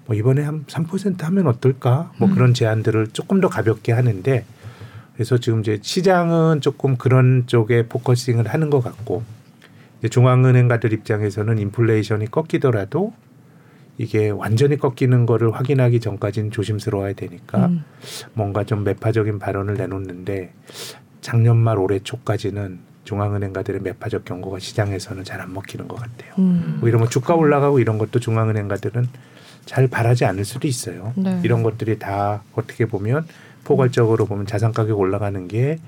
[0.07, 2.13] 뭐 이번에 한 3% 하면 어떨까?
[2.19, 2.35] 뭐 음.
[2.35, 4.45] 그런 제안들을 조금 더 가볍게 하는데
[5.15, 9.23] 그래서 지금 이제 시장은 조금 그런 쪽에 focusing을 하는 것 같고
[9.99, 13.15] 이제 중앙은행가들 입장에서는 인플레이션이 꺾이더라도
[13.99, 17.85] 이게 완전히 꺾이는 거를 확인하기 전까지는 조심스러워야 되니까 음.
[18.35, 20.53] 뭔가 좀 매파적인 발언을 내놓는데
[21.23, 26.33] 작년 말 올해 초까지는 중앙은행가들의 매파적 경고가 시장에서는 잘 안 먹히는 것 같아요.
[26.39, 26.81] 음.
[26.83, 29.09] 오히려 뭐 주가 올라가고 이런 것도 중앙은행가들은
[29.65, 31.13] 잘 바라지 않을 수도 있어요.
[31.17, 31.41] 네.
[31.45, 33.27] 이런 것들이 다 어떻게 보면
[33.65, 35.79] 포괄적으로 보면 자산 가격 올라가는 게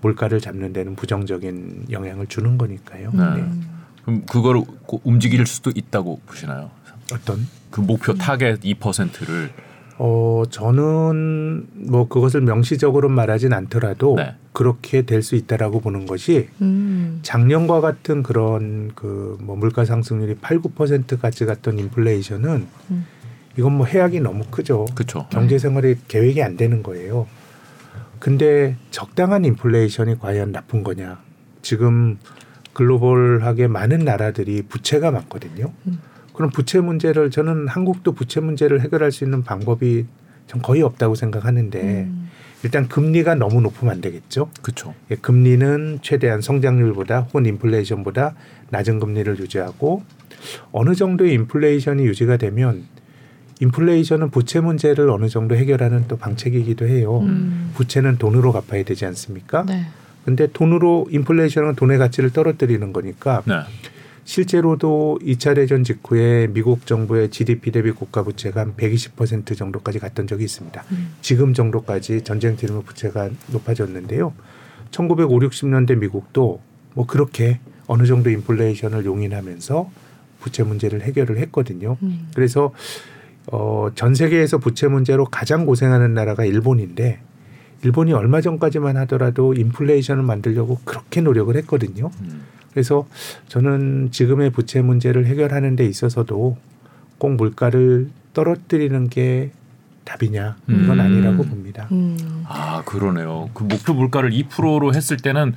[0.00, 3.10] 물가를 잡는 데는 부정적인 영향을 주는 거니까요.
[3.12, 3.42] 네.
[3.42, 3.50] 네.
[4.04, 6.70] 그럼 그거를 고- 움직일 수도 있다고 보시나요?
[7.12, 9.50] 어떤 그 목표 타겟 2%를
[10.00, 14.34] 어 저는 뭐 그것을 명시적으로 말하진 않더라도 네.
[14.52, 17.18] 그렇게 될 수 있다라고 보는 것이 음.
[17.22, 23.06] 작년과 같은 그런 그 뭐 물가 상승률이 8, 9%까지 갔던 인플레이션은 음.
[23.56, 24.84] 이건 뭐 해악이 너무 크죠.
[24.94, 25.26] 그렇죠.
[25.30, 27.26] 경제 생활이 계획이 안 되는 거예요.
[28.20, 31.20] 근데 적당한 인플레이션이 과연 나쁜 거냐?
[31.62, 32.18] 지금
[32.72, 35.72] 글로벌하게 많은 나라들이 부채가 많거든요.
[35.88, 36.00] 음.
[36.38, 40.06] 그럼 부채 문제를 저는 한국도 부채 문제를 해결할 수 있는 방법이
[40.46, 42.30] 전 거의 없다고 생각하는데 음.
[42.62, 44.48] 일단 금리가 너무 높으면 안 되겠죠.
[44.62, 44.94] 그렇죠.
[45.10, 48.36] 예, 금리는 최대한 성장률보다 혹은 인플레이션보다
[48.70, 50.04] 낮은 금리를 유지하고
[50.70, 52.84] 어느 정도의 인플레이션이 유지가 되면
[53.58, 57.18] 인플레이션은 부채 문제를 어느 정도 해결하는 또 방책이기도 해요.
[57.18, 57.72] 음.
[57.74, 59.64] 부채는 돈으로 갚아야 되지 않습니까?
[59.66, 59.86] 네.
[60.24, 63.54] 근데 돈으로 인플레이션은 돈의 가치를 떨어뜨리는 거니까 네.
[64.28, 70.44] 실제로도 2차 대전 직후에 미국 정부의 GDP 대비 국가 부채가 한 120% 정도까지 갔던 적이
[70.44, 70.84] 있습니다.
[70.92, 71.14] 음.
[71.22, 74.34] 지금 정도까지 전쟁 뒤로 부채가 높아졌는데요.
[74.90, 76.60] 1950, 60년대 미국도
[76.92, 79.90] 뭐 그렇게 어느 정도 인플레이션을 용인하면서
[80.40, 81.96] 부채 문제를 해결을 했거든요.
[82.02, 82.28] 음.
[82.34, 82.74] 그래서
[83.50, 87.18] 어, 전 세계에서 부채 문제로 가장 고생하는 나라가 일본인데
[87.82, 92.10] 일본이 얼마 전까지만 하더라도 인플레이션을 만들려고 그렇게 노력을 했거든요.
[92.20, 92.57] 음.
[92.72, 93.06] 그래서
[93.48, 96.56] 저는 지금의 부채 문제를 해결하는 데 있어서도
[97.18, 99.50] 꼭 물가를 떨어뜨리는 게
[100.08, 101.00] 답이냐 이건 음.
[101.00, 101.86] 아니라고 봅니다.
[101.92, 102.44] 음.
[102.46, 103.50] 아 그러네요.
[103.52, 105.54] 그 목표 물가를 2%로 했을 때는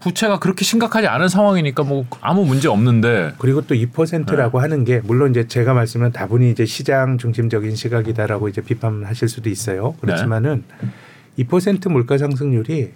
[0.00, 4.62] 부채가 그렇게 심각하지 않은 상황이니까 뭐 아무 문제 없는데 그리고 또 2%라고 네.
[4.62, 9.94] 하는 게 물론 이제 제가 말씀은 다분히 이제 시장 중심적인 시각이다라고 이제 비판하실 수도 있어요.
[10.00, 11.44] 그렇지만은 네.
[11.44, 12.92] 2% 물가 상승률이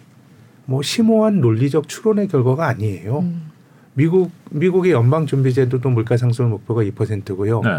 [0.66, 3.20] 뭐 심오한 논리적 추론의 결과가 아니에요.
[3.20, 3.50] 음.
[3.94, 7.62] 미국 미국의 연방 준비 제도도 물가 상승 목표가 2%고요.
[7.62, 7.70] 네.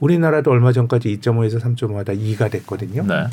[0.00, 3.04] 우리나라도 얼마 전까지 2.5에서 3.5다 2가 됐거든요.
[3.06, 3.26] 네.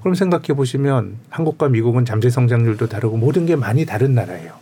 [0.00, 4.54] 그럼 생각해 보시면 한국과 미국은 잠재 성장률도 다르고 모든 게 많이 다른 나라예요.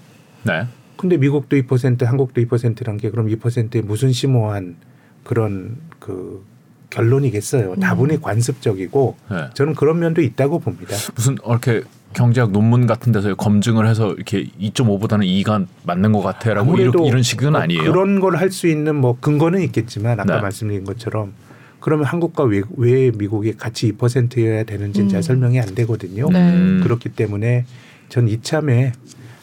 [0.42, 0.66] 네.
[0.96, 4.74] 근데 미국도 2%, 한국도 2%란 게 그럼 2%에 무슨 심오한
[5.22, 6.44] 그런 그
[6.90, 7.72] 결론이겠어요.
[7.72, 7.80] 음.
[7.80, 9.50] 다분히 관습적이고 네.
[9.54, 10.96] 저는 그런 면도 있다고 봅니다.
[11.14, 11.82] 무슨 이렇게
[12.18, 17.52] 경제학 논문 같은 데서 검증을 해서 이렇게 2.5보다는 2가 맞는 것 같아라고 이런, 이런 식은
[17.52, 17.84] 뭐 아니에요.
[17.92, 20.40] 그런 걸 할 수 있는 뭐 근거는 있겠지만 아까 네.
[20.42, 21.32] 말씀드린 것처럼
[21.78, 25.22] 그러면 한국과 왜, 왜 미국이 같이 2%여야 되는지는 잘 음.
[25.22, 26.28] 설명이 안 되거든요.
[26.30, 26.50] 네.
[26.52, 26.80] 음.
[26.82, 27.64] 그렇기 때문에
[28.08, 28.92] 전 이참에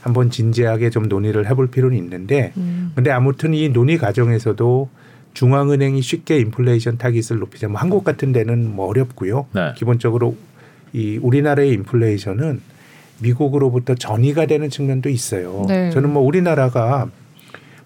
[0.02, 2.92] 한번 진지하게 좀 논의를 해볼 필요는 있는데 음.
[2.94, 4.90] 근데 아무튼 이 논의 과정에서도
[5.34, 9.48] 중앙은행이 쉽게 인플레이션 타깃을 높이자 뭐 한국 같은 데는 뭐 어렵고요.
[9.54, 9.74] 네.
[9.78, 10.36] 기본적으로
[10.96, 12.62] 이 우리나라의 인플레이션은
[13.20, 15.66] 미국으로부터 전이가 되는 측면도 있어요.
[15.68, 15.90] 네.
[15.90, 17.10] 저는 뭐 우리나라가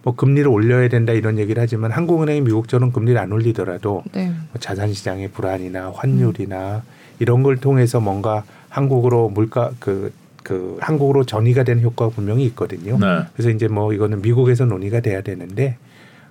[0.03, 4.27] 뭐 금리를 올려야 된다 이런 얘기를 하지만 한국은행이 미국처럼 금리를 안 올리더라도 네.
[4.27, 6.83] 뭐 자산 시장의 불안이나 환율이나
[7.17, 12.99] 이런 걸 통해서 뭔가 한국으로 물가 그, 그 한국으로 전이가 되는 효과가 분명히 있거든요.
[12.99, 13.23] 네.
[13.33, 15.77] 그래서 이제 뭐 이거는 미국에서 논의가 돼야 되는데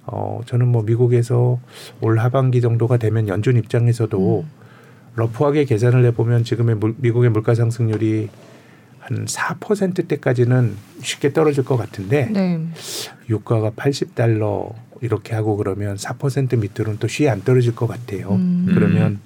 [0.07, 1.59] 어 저는 뭐 미국에서
[2.01, 4.58] 올 하반기 정도가 되면 연준 입장에서도 음.
[5.19, 8.29] 러프하게 계산을 해보면 지금의 물, 미국의 물가 상승률이
[9.01, 12.61] 한 4%대까지는 쉽게 떨어질 것 같은데 네.
[13.29, 18.33] 유가가 80달러 이렇게 하고 그러면 4% 밑으로는 또 쉬이 안 떨어질 것 같아요.
[18.33, 18.66] 음.
[18.69, 19.21] 그러면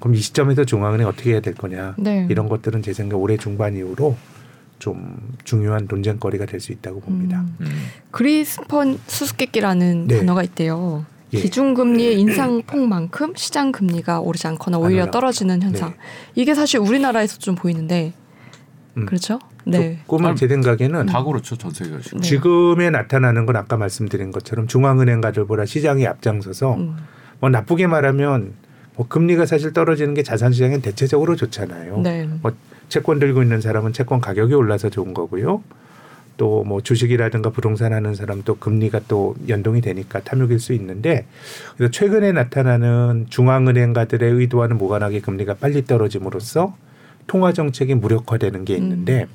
[0.00, 2.26] 그럼 이 시점에서 중앙은행 어떻게 해야 될 거냐 네.
[2.30, 4.16] 이런 것들은 제 생각 올해 중반 이후로
[4.78, 7.40] 좀 중요한 논쟁거리가 될 수 있다고 봅니다.
[7.40, 7.56] 음.
[7.60, 7.86] 음.
[8.10, 10.18] 그리스펀 수수께끼라는 네.
[10.18, 11.04] 단어가 있대요.
[11.32, 11.40] 예.
[11.40, 15.10] 기준금리의 인상폭만큼 시장 금리가 오르지 않거나 오히려.
[15.10, 15.90] 떨어지는 현상.
[15.90, 15.96] 네.
[16.34, 18.12] 이게 사실 우리나라에서 좀 보이는데
[18.96, 19.06] 음.
[19.06, 19.38] 그렇죠?
[19.64, 19.98] 네.
[20.06, 22.20] 조금은 제 생각에는 다 그렇죠 전 세계가 지금.
[22.20, 22.26] 네.
[22.26, 26.96] 지금에 나타나는 건 아까 말씀드린 것처럼 중앙은행가들보다 시장이 앞장서서 음.
[27.40, 28.54] 뭐 나쁘게 말하면
[28.96, 32.00] 뭐 금리가 사실 떨어지는 게 자산 시장엔 대체적으로 좋잖아요.
[32.00, 32.28] 네.
[32.42, 32.52] 뭐
[32.88, 35.62] 채권 들고 있는 사람은 채권 가격이 올라서 좋은 거고요.
[36.38, 41.26] 또 뭐 주식이라든가 부동산 하는 사람도 금리가 또 연동이 되니까 탐욕일 수 있는데
[41.76, 46.76] 그래서 최근에 나타나는 중앙은행가들의 의도와는 무관하게 금리가 빨리 떨어짐으로써
[47.26, 49.26] 통화 정책이 무력화되는 게 있는데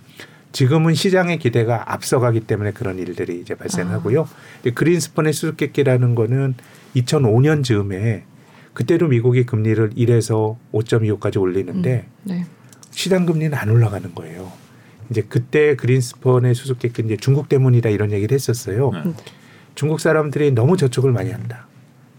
[0.51, 4.27] 지금은 시장의 기대가 앞서가기 때문에 그런 일들이 이제 발생하고요.
[4.61, 6.53] 근데 그린스펀의 수수께끼라는 거는
[6.95, 8.23] 2005년 즈음에
[8.73, 12.23] 그때도 미국이 금리를 1에서 5.25까지 올리는데 음.
[12.23, 12.45] 네.
[12.91, 14.51] 시장 금리는 안 올라가는 거예요.
[15.09, 18.91] 이제 그때 그린스펀의 수수께끼 이제 중국 때문이다 이런 얘기를 했었어요.
[18.91, 19.13] 네.
[19.75, 21.67] 중국 사람들이 너무 저축을 많이 한다.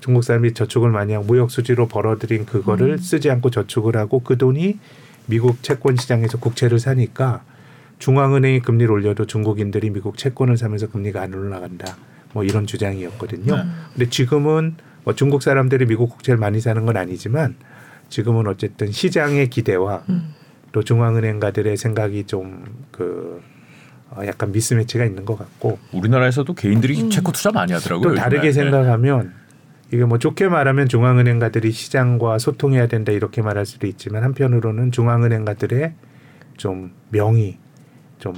[0.00, 2.98] 중국 사람들이 저축을 많이 하고 무역 수지로 벌어들인 그거를 음.
[2.98, 4.78] 쓰지 않고 저축을 하고 그 돈이
[5.26, 7.42] 미국 채권 시장에서 국채를 사니까
[7.98, 11.96] 중앙은행이 금리를 올려도 중국인들이 미국 채권을 사면서 금리가 안 올라간다.
[12.34, 13.56] 뭐 이런 주장이었거든요.
[13.56, 13.62] 네.
[13.92, 14.74] 근데 지금은
[15.04, 17.54] 뭐 중국 사람들이 미국 국채를 많이 사는 건 아니지만
[18.08, 20.34] 지금은 어쨌든 시장의 기대와 음.
[20.74, 23.40] 또 중앙은행가들의 생각이 좀그
[24.10, 27.10] 어, 약간 미스매치가 있는 것 같고 우리나라에서도 개인들이 음.
[27.10, 28.02] 채권 투자 많이 하더라고요.
[28.02, 28.20] 또 요즘에.
[28.20, 28.52] 다르게 네.
[28.52, 29.32] 생각하면
[29.92, 35.94] 이게 뭐 좋게 말하면 중앙은행가들이 시장과 소통해야 된다 이렇게 말할 수도 있지만 한편으로는 중앙은행가들의
[36.56, 37.58] 좀 명이
[38.18, 38.34] 좀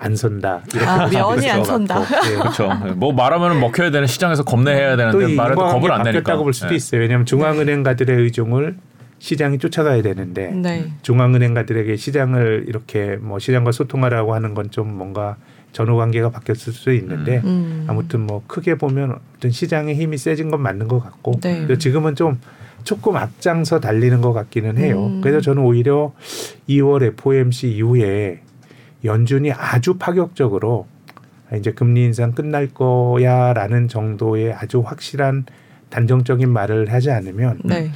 [0.00, 0.86] 안 선다 이렇게
[1.18, 1.94] 아, 있을 안것 선다.
[2.00, 2.26] 같고.
[2.26, 2.36] 예.
[2.36, 2.70] 그렇죠.
[2.96, 6.22] 뭐 말하면 먹혀야 되는 시장에서 겁내해야 또 되는데 이 말해도 겁을 안 내니까.
[6.22, 6.76] 바뀌었다고 볼 수도 네.
[6.76, 7.02] 있어요.
[7.02, 8.78] 왜냐하면 중앙은행가들의 의중을
[9.20, 10.90] 시장이 쫓아가야 되는데 네.
[11.02, 15.36] 중앙은행가들에게 시장을 이렇게 뭐 시장과 소통하라고 하는 건 좀 뭔가
[15.72, 17.84] 전후 관계가 바뀌었을 수도 있는데 음.
[17.88, 21.78] 아무튼 뭐 크게 보면 어떤 시장의 힘이 세진 건 맞는 것 같고 네.
[21.78, 22.40] 지금은 좀
[22.82, 25.06] 조금 앞장서 달리는 것 같기는 해요.
[25.06, 25.20] 음.
[25.20, 26.12] 그래서 저는 오히려
[26.68, 28.40] 2월 FOMC 이후에
[29.04, 30.86] 연준이 아주 파격적으로
[31.56, 35.46] 이제 금리 인상 끝날 거야라는 정도의 아주 확실한
[35.90, 37.90] 단정적인 말을 하지 않으면 네.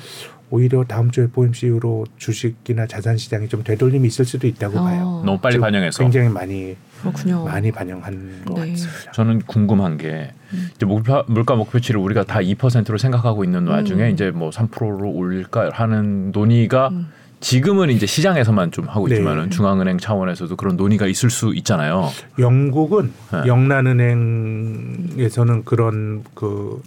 [0.54, 5.02] 오히려 다음 주 FOMC 이후로 주식이나 자산 시장이 좀 되돌림이 있을 수도 있다고 봐요.
[5.04, 7.44] 어, 너무 빨리 반영해서 굉장히 많이 그렇군요.
[7.44, 8.70] 많이 반영한 것 네.
[8.70, 9.10] 같습니다.
[9.10, 10.68] 저는 궁금한 게 음.
[10.76, 14.10] 이제 목표, 물가 목표치를 우리가 다 2%로 생각하고 있는 와중에 음.
[14.10, 17.08] 이제 뭐 3%로 올릴까 하는 논의가 음.
[17.40, 19.16] 지금은 이제 시장에서만 좀 하고 네.
[19.16, 22.10] 있지만은 중앙은행 차원에서도 그런 논의가 있을 수 있잖아요.
[22.38, 23.48] 영국은 네.
[23.48, 26.80] 영란은행에서는 그런 그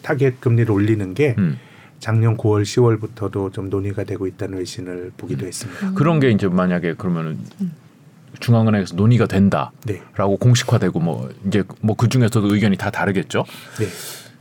[0.00, 1.58] 타겟 금리를 올리는 게 음.
[2.04, 5.88] 작년 9월 10월부터도 좀 논의가 되고 있다는 외신을 보기도 했습니다.
[5.88, 5.94] 음.
[5.94, 7.38] 그런 게 이제 만약에 그러면은
[8.40, 10.02] 중앙은행에서 논의가 된다라고 네,
[10.38, 13.46] 공식화되고 뭐 이제 뭐 그 중에서도 의견이 다 다르겠죠.
[13.78, 13.86] 네.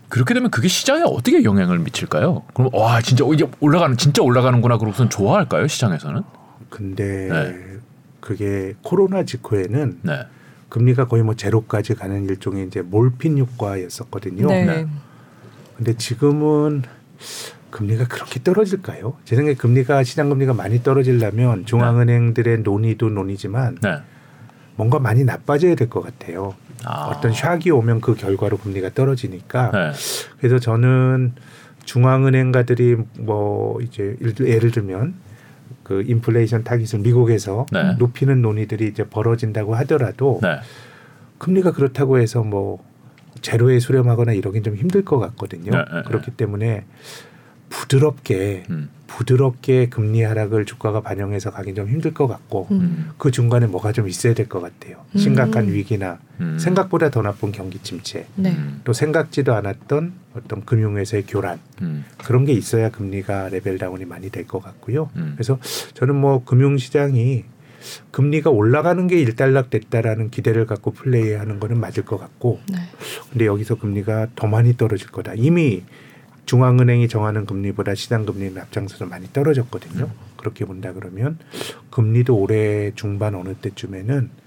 [0.09, 2.43] 그렇게 되면 그게 시장에 어떻게 영향을 미칠까요?
[2.53, 6.21] 그럼 와 진짜 이제 올라가는 진짜 올라가는구나 그러고선 좋아할까요 시장에서는?
[6.69, 7.79] 근데 네.
[8.19, 10.25] 그게 코로나 직후에는 네.
[10.67, 14.47] 금리가 거의 뭐 제로까지 가는 일종의 이제 몰핀 효과였었거든요.
[14.47, 14.65] 네.
[14.65, 14.87] 네.
[15.77, 16.83] 근데 지금은
[17.71, 19.15] 금리가 그렇게 떨어질까요?
[19.25, 23.97] 제 생각에 금리가 시장 금리가 많이 떨어지려면 중앙은행들의 논의도 논의지만 네.
[24.75, 26.55] 뭔가 많이 나빠져야 될 것 같아요.
[26.85, 27.05] 아.
[27.07, 29.91] 어떤 샥이 오면 그 결과로 금리가 떨어지니까 네.
[30.39, 31.33] 그래서 저는
[31.85, 35.13] 중앙은행가들이 뭐 이제 예를- 예를 들면
[35.83, 37.93] 그 인플레이션 타깃을 미국에서 네.
[37.97, 40.59] 높이는 논의들이 이제 벌어진다고 하더라도 네.
[41.39, 42.83] 금리가 그렇다고 해서 뭐
[43.43, 45.69] 제로에 수렴하거나 이러긴 좀 힘들 것 같거든요.
[45.71, 46.85] 네, 네, 그렇기 때문에
[47.69, 48.89] 부드럽게 음.
[49.07, 53.11] 부드럽게 금리 하락을 주가가 반영해서 가긴 좀 힘들 것 같고 음.
[53.17, 54.97] 그 중간에 뭐가 좀 있어야 될 것 같아요.
[55.15, 55.73] 심각한 음.
[55.73, 56.57] 위기나 음.
[56.57, 58.51] 생각보다 더 나쁜 경기 침체, 네.
[58.51, 58.81] 음.
[58.83, 62.05] 또 생각지도 않았던 어떤 금융회사의 교란 음.
[62.23, 65.09] 그런 게 있어야 금리가 level down이 많이 될 것 같고요.
[65.15, 65.33] 음.
[65.35, 65.59] 그래서
[65.93, 67.43] 저는 뭐 금융시장이
[68.11, 72.77] 금리가 올라가는 게 일단락 됐다라는 기대를 갖고 플레이하는 거는 맞을 것 같고 네.
[73.31, 75.33] 근데 여기서 금리가 더 많이 떨어질 거다.
[75.35, 75.83] 이미
[76.45, 80.09] 중앙은행이 정하는 금리보다 시장 금리는 앞장서서 많이 떨어졌거든요.
[80.37, 81.37] 그렇게 본다 그러면
[81.89, 84.42] 금리도 올해 중반 어느 때쯤에는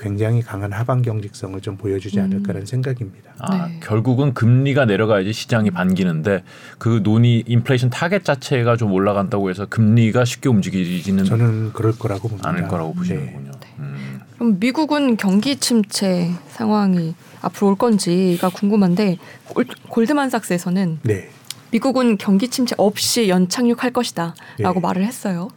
[0.00, 2.24] 굉장히 강한 하방 경직성을 좀 보여주지 음.
[2.24, 3.32] 않을까라는 생각입니다.
[3.38, 3.80] 아, 네.
[3.82, 6.44] 결국은 금리가 내려가야지 시장이 반기는데
[6.78, 12.48] 그 논의 인플레이션 타겟 자체가 좀 올라간다고 해서 금리가 쉽게 움직이지는 저는 그럴 거라고 봅니다.
[12.48, 12.98] 않을 거라고 네.
[12.98, 13.50] 보시는군요.
[13.80, 14.20] 음.
[14.36, 19.18] 그럼 미국은 경기 침체 상황이 앞으로 올 건지가 궁금한데
[19.48, 21.28] 골- 골드만삭스에서는 네.
[21.70, 24.80] 미국은 경기 침체 없이 연착륙할 것이다라고 예.
[24.80, 25.48] 말을 했어요.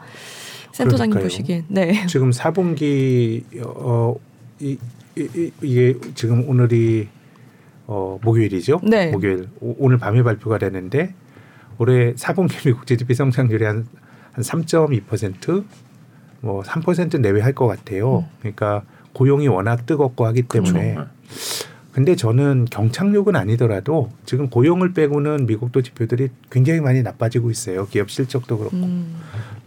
[0.73, 1.23] 센터장님 그러니까요.
[1.23, 2.05] 보시기엔 네.
[2.07, 4.15] 지금 4분기 어,
[4.61, 4.77] 이,
[5.17, 7.09] 이, 이, 이게 지금 오늘이
[7.87, 8.79] 어, 목요일이죠.
[8.83, 9.11] 네.
[9.11, 11.13] 목요일 오, 오늘 밤에 발표가 되는데
[11.77, 13.87] 올해 4분기 미국 GDP 성장률이 한,
[14.33, 18.25] 한 3.2%뭐 3% 내외 할 것 같아요.
[18.39, 18.83] 그러니까
[19.13, 20.73] 고용이 워낙 뜨겁고 하기 그렇죠.
[20.73, 21.01] 때문에 네.
[21.91, 27.85] 근데 저는 경착륙은 아니더라도 지금 고용을 빼고는 미국도 지표들이 굉장히 많이 나빠지고 있어요.
[27.87, 29.17] 기업 실적도 그렇고 음.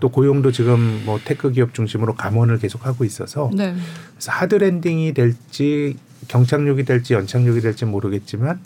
[0.01, 3.75] 또 고용도 지금 뭐 tech 기업 중심으로 감원을 계속하고 있어서 네.
[4.13, 5.97] 그래서 hard landing이 될지
[6.29, 8.59] 경착륙이 될지 연착륙이 될지 모르겠지만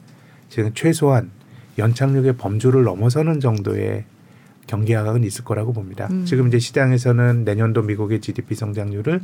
[0.49, 1.31] 지금 최소한
[1.79, 4.05] 연착륙의 범주를 넘어서는 정도의
[4.69, 6.07] 경기 하락은 있을 거라고 봅니다.
[6.11, 6.25] 음.
[6.25, 9.21] 지금 이제 시장에서는 내년도 미국의 GDP 성장률을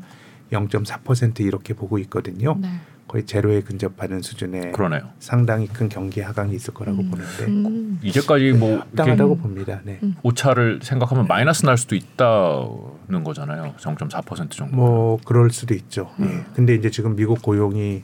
[0.51, 2.57] 0.4% 이렇게 보고 있거든요.
[2.61, 2.69] 네.
[3.15, 5.03] 거의 제로에 근접하는 수준의 그러네요.
[5.21, 7.11] 상당히 큰 경기 하강이 있을 거라고 음.
[7.11, 8.01] 보는데 음.
[8.03, 9.81] 이제까지 뭐 이렇게 합당하다고 봅니다.
[9.85, 10.01] 네.
[10.03, 10.17] 음.
[10.25, 13.75] 오차를 생각하면 마이너스 날 수도 있다는 거잖아요.
[13.79, 14.75] 0.4% 정도.
[14.75, 16.11] 뭐 그럴 수도 있죠.
[16.23, 16.45] 예.
[16.57, 18.03] 근데 이제 지금 미국 고용이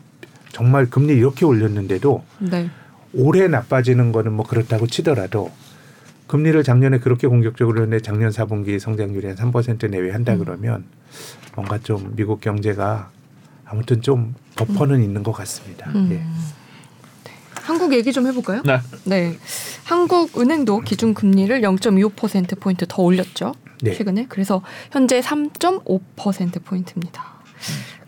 [0.50, 2.70] 정말 금리 이렇게 올렸는데도 네.
[3.12, 5.50] 올해 나빠지는 거는 뭐 그렇다고 치더라도
[6.28, 10.84] 금리를 작년에 그렇게 공격적으로 했는데 작년 4분기 성장률이 한 3% 내외 한다 그러면
[11.56, 13.10] 뭔가 좀 미국 경제가
[13.70, 15.90] 아무튼 좀 버퍼는 있는 것 같습니다.
[15.94, 16.10] 음.
[16.12, 16.22] 예.
[17.54, 18.62] 한국 얘기 좀 해볼까요?
[18.64, 18.80] 네.
[19.04, 19.38] 네.
[19.84, 23.54] 한국 은행도 기준 금리를 0.25%포인트 더 올렸죠.
[23.80, 23.94] 네.
[23.94, 24.26] 최근에.
[24.28, 24.60] 그래서
[24.90, 27.38] 현재 3.5%포인트입니다.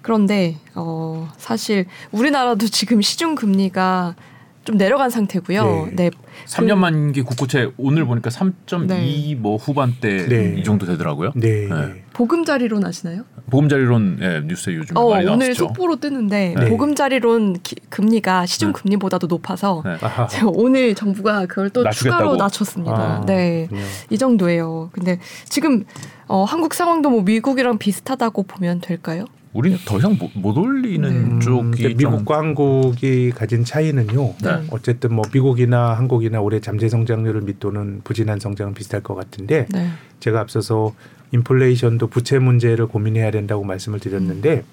[0.01, 4.17] 그런데, 어, 사실 우리나라도 지금 시중 금리가
[4.65, 5.89] 좀 내려간 상태고요.
[5.93, 5.95] 네.
[6.05, 6.11] 네.
[6.47, 9.35] 3년 만기 국고채 오늘 보니까 3.2 네.
[9.37, 10.55] 뭐 후반대 네.
[10.59, 11.33] 이 정도 되더라고요.
[11.35, 11.67] 네.
[11.69, 12.03] 네.
[12.13, 13.25] 보금자리론 아시나요?
[13.51, 15.55] 보금자리론 예, 뉴스에 요즘 어, 많이 오늘 나왔죠.
[15.67, 16.69] 속보로 뜨는데 네.
[16.69, 19.97] 보금자리론 기- 금리가 시중 금리보다도 높아서 네.
[20.31, 22.23] 제가 오늘 정부가 그걸 또 낮추겠다고?
[22.23, 22.93] 추가로 낮췄습니다.
[22.95, 23.67] 아, 네.
[23.69, 23.89] 그렇군요.
[24.11, 24.91] 이 정도예요.
[24.93, 25.85] 근데 지금
[26.29, 29.25] 어, 한국 상황도 뭐 미국이랑 비슷하다고 보면 될까요?
[29.53, 31.15] 우리는 더 이상 못, 못 올리는 네.
[31.15, 34.35] 음, 쪽이 미국과 한국이 가진 차이는요.
[34.43, 34.63] 네.
[34.71, 39.89] 어쨌든 뭐 미국이나 한국이나 올해 잠재 성장률을 밑도는 부진한 성장은 비슷할 것 같은데 네.
[40.21, 40.95] 제가 앞서서
[41.33, 44.65] 인플레이션도 부채 문제를 고민해야 된다고 말씀을 드렸는데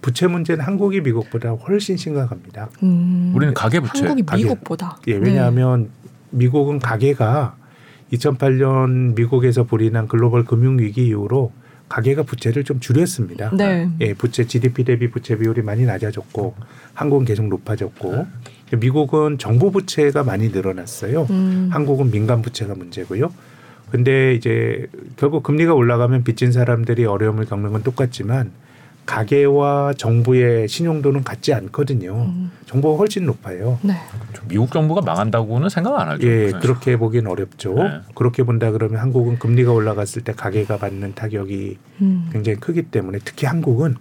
[0.00, 2.70] 부채 문제는 한국이 미국보다 훨씬 심각합니다.
[2.82, 4.42] 음, 우리는 가계 부채 한국이 가계.
[4.44, 4.98] 미국보다.
[5.08, 5.90] 예, 왜냐하면
[6.30, 7.56] 미국은 가계가
[8.12, 11.52] 2008년 미국에서 불이 난 글로벌 금융 위기 이후로
[11.90, 13.50] 가계가 부채를 좀 줄였습니다.
[13.50, 13.84] 네.
[13.84, 13.90] 네.
[14.00, 16.54] 예, 부채 GDP 대비 부채 비율이 많이 낮아졌고
[16.94, 18.26] 한국은 계속 높아졌고
[18.78, 21.26] 미국은 정부 부채가 많이 늘어났어요.
[21.30, 23.32] 음, 한국은 민간 부채가 문제고요.
[23.90, 24.86] 근데 이제
[25.16, 28.52] 결국 금리가 올라가면 빚진 사람들이 어려움을 겪는 건 똑같지만
[29.10, 32.26] 가계와 정부의 신용도는 같지 않거든요.
[32.28, 32.52] 음.
[32.66, 33.76] 정부가 훨씬 높아요.
[33.82, 33.94] 네.
[34.46, 36.26] 미국 정부가 망한다고는 생각 안 하죠.
[36.28, 36.58] 예, 네.
[36.60, 37.74] 그렇게 보기는 어렵죠.
[37.74, 38.00] 네.
[38.14, 43.48] 그렇게 본다 그러면 한국은 금리가 올라갔을 때 가계가 받는 타격이 음, 굉장히 크기 때문에 특히
[43.48, 43.96] 한국은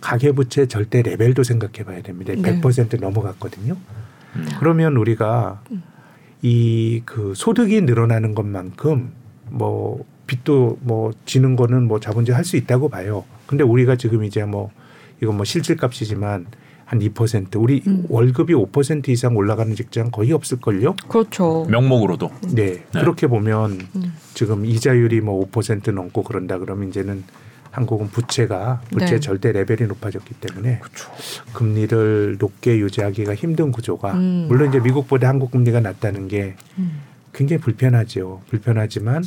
[0.00, 2.32] 가계 부채 절대 레벨도 생각해 봐야 됩니다.
[2.34, 2.60] 네.
[2.60, 3.76] 100% 넘어갔거든요.
[4.36, 4.48] 음.
[4.60, 5.82] 그러면 우리가 음.
[6.40, 9.12] 이그 소득이 늘어나는 것만큼
[9.50, 13.24] 뭐 빚도 뭐 지는 거는 뭐 자본주의 할 수 있다고 봐요.
[13.48, 14.70] 근데 우리가 지금 이제 뭐
[15.22, 16.46] 이건 뭐 실질값이지만
[16.84, 18.04] 한 2% 우리 음.
[18.08, 20.94] 월급이 5% 이상 올라가는 직장 거의 없을 걸요.
[21.08, 21.66] 그렇죠.
[21.68, 22.84] 명목으로도 네.
[22.92, 24.14] 그렇게 보면 음.
[24.34, 27.24] 지금 이자율이 뭐 5% 넘고 그런다 그러면 이제는
[27.70, 29.20] 한국은 부채가 부채 네.
[29.20, 31.10] 절대 레벨이 높아졌기 때문에 그렇죠.
[31.54, 34.46] 금리를 높게 유지하기가 힘든 구조가 음.
[34.48, 37.00] 물론 이제 미국보다 한국 금리가 낮다는 게 음.
[37.32, 38.42] 굉장히 불편하죠.
[38.48, 39.24] 불편하지만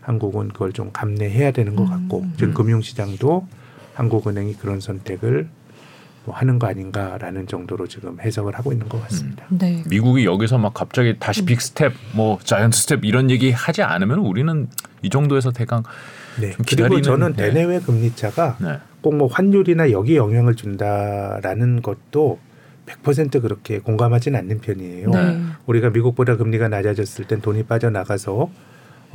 [0.00, 1.88] 한국은 그걸 좀 감내해야 되는 것 음.
[1.88, 3.46] 같고 지금 금융시장도
[3.94, 5.48] 한국은행이 그런 선택을
[6.26, 9.44] 뭐 하는 거 아닌가라는 정도로 지금 해석을 하고 있는 것 같습니다.
[9.50, 9.82] 네.
[9.88, 11.46] 미국이 여기서 막 갑자기 다시 음.
[11.46, 14.68] big step, 뭐 giant step 이런 얘기 하지 않으면 우리는
[15.02, 15.82] 이 정도에서 대강
[16.40, 16.52] 네.
[16.52, 17.48] 좀 그리고 기다리는- 저는 네.
[17.50, 18.78] 대내외 금리 차가 네.
[19.02, 22.38] 꼭뭐 환율이나 여기 영향을 준다라는 것도
[22.86, 25.10] 100% 그렇게 공감하지는 않는 편이에요.
[25.10, 25.40] 네.
[25.66, 28.50] 우리가 미국보다 금리가 낮아졌을 땐 돈이 빠져나가서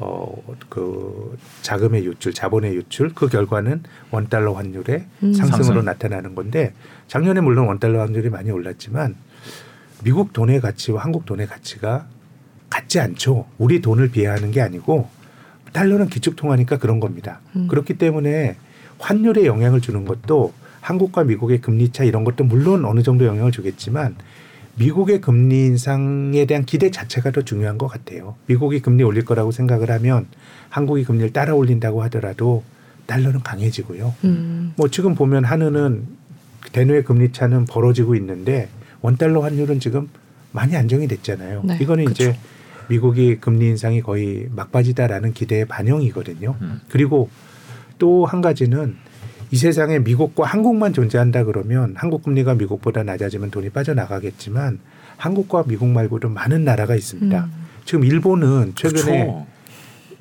[0.02, 5.34] 어그 자금의 유출, 자본의 유출 그 결과는 원 달러 환율의 음.
[5.34, 5.86] 상승으로 상승.
[5.86, 6.74] 나타나는 건데
[7.08, 9.16] 작년에 물론 원 달러 환율이 많이 올랐지만
[10.04, 12.08] 미국 돈의 가치와 한국 돈의 가치가
[12.70, 13.46] 같지 않죠.
[13.58, 15.10] 우리 돈을 비하하는 게 아니고
[15.74, 17.42] 달러는 기축 통화니까 그런 겁니다.
[17.58, 17.68] 음.
[17.68, 18.56] 그렇기 때문에
[19.00, 24.16] 환율에 영향을 주는 것도 한국과 미국의 금리 차 이런 것도 물론 어느 정도 영향을 주겠지만
[24.80, 28.36] 미국의 금리 인상에 대한 기대 자체가 더 중요한 것 같아요.
[28.48, 30.28] 미국이 금리 올릴 거라고 생각을 하면
[30.70, 32.64] 한국이 금리를 따라 올린다고 하더라도
[33.06, 34.16] 달러는 강해지고요.
[34.24, 34.74] 음.
[34.78, 36.06] 뭐 지금 보면 한은은
[36.72, 38.70] 대내외 금리 차는 벌어지고 있는데
[39.02, 40.10] 원달러 환율은 지금
[40.52, 41.64] 많이 안정이 됐잖아요.
[41.66, 42.24] 네, 이거는 그쵸.
[42.24, 42.40] 이제
[42.88, 46.56] 미국이 금리 인상이 거의 막바지다라는 기대의 반영이거든요.
[46.62, 46.82] 음.
[46.90, 47.30] 그리고
[47.98, 48.96] 또 한 가지는
[49.52, 54.80] 이 세상에 미국과 한국만 존재한다 그러면 한국 금리가 미국보다 낮아지면 돈이 빠져나가겠지만
[55.18, 57.46] 한국과 미국 말고도 많은 나라가 있습니다.
[57.46, 57.52] 음.
[57.86, 59.48] 지금 일본은 최근에 그렇죠.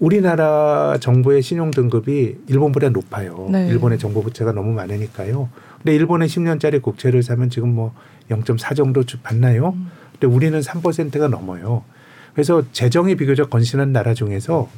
[0.01, 3.49] 우리나라 정부의 신용 등급이 일본보다 높아요.
[3.51, 3.67] 네.
[3.69, 5.49] 일본의 정부 부채가 너무 많으니까요.
[5.79, 7.95] 근데 일본의 10년짜리 국채를 사면 지금 뭐
[8.31, 9.71] 0.4 정도 주- 받나요?
[9.77, 9.89] 음.
[10.13, 11.85] 근데 우리는 3%가 넘어요.
[12.33, 14.69] 그래서 재정이 비교적 건실한 나라 중에서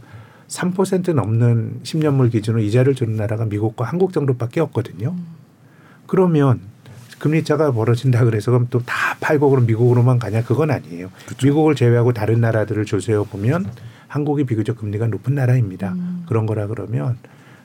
[0.51, 5.15] 3% 넘는 10년물 기준으로 이자를 주는 나라가 미국과 한국 정도밖에 없거든요.
[6.07, 6.61] 그러면
[7.21, 11.11] 금리 차가 벌어진다 그래서 그럼 또 다 팔고 그럼 미국으로만 가냐 그건 아니에요.
[11.43, 13.71] 미국을 제외하고 다른 나라들을 조사해 보면
[14.09, 15.93] 한국이 비교적 금리가 높은 나라입니다.
[15.93, 16.25] 음.
[16.27, 17.17] 그런 거라 그러면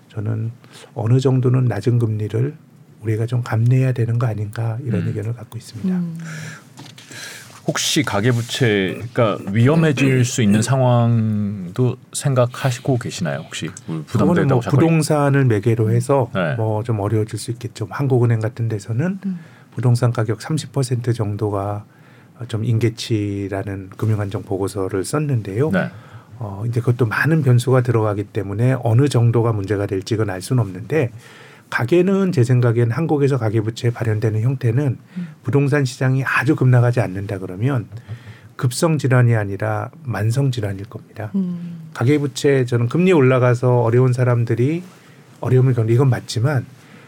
[0.09, 0.51] 저는
[0.93, 2.55] 어느 정도는 낮은 금리를
[3.01, 5.07] 우리가 좀 감내해야 되는 거 아닌가 이런 음.
[5.07, 5.89] 의견을 갖고 있습니다.
[5.89, 6.17] 음.
[7.67, 13.39] 혹시 가계부채가 위험해질 수 있는 상황도 생각하시고 계시나요?
[13.39, 13.69] 혹시
[14.05, 16.55] 부담된다고 뭐 자꾸 부동산을 매개로 해서 네.
[16.55, 17.87] 뭐좀 어려워질 수 있겠죠.
[17.89, 19.39] 한국은행 같은 데서는 음.
[19.73, 21.85] 부동산 가격 30% 정도가
[22.47, 25.71] 좀 인계치라는 금융안정 보고서를 썼는데요.
[25.71, 25.89] 네.
[26.37, 31.11] 어, 이제 그것도 많은 변수가 들어가기 때문에 어느 정도가 문제가 될지 그건 알 수는 없는데
[31.75, 34.97] 가계는 제 생각엔 한국에서 가계부채 발현되는 형태는
[35.43, 37.87] 부동산 시장이 아주 급락하지 않는다 그러면
[38.55, 41.31] 급성 질환이 아니라 만성 질환일 겁니다.
[41.35, 41.89] 음.
[41.93, 44.83] 가계부채 저는 금리 올라가서 어려운 사람들이
[45.41, 46.65] 어려움을 겪는 이건 맞지만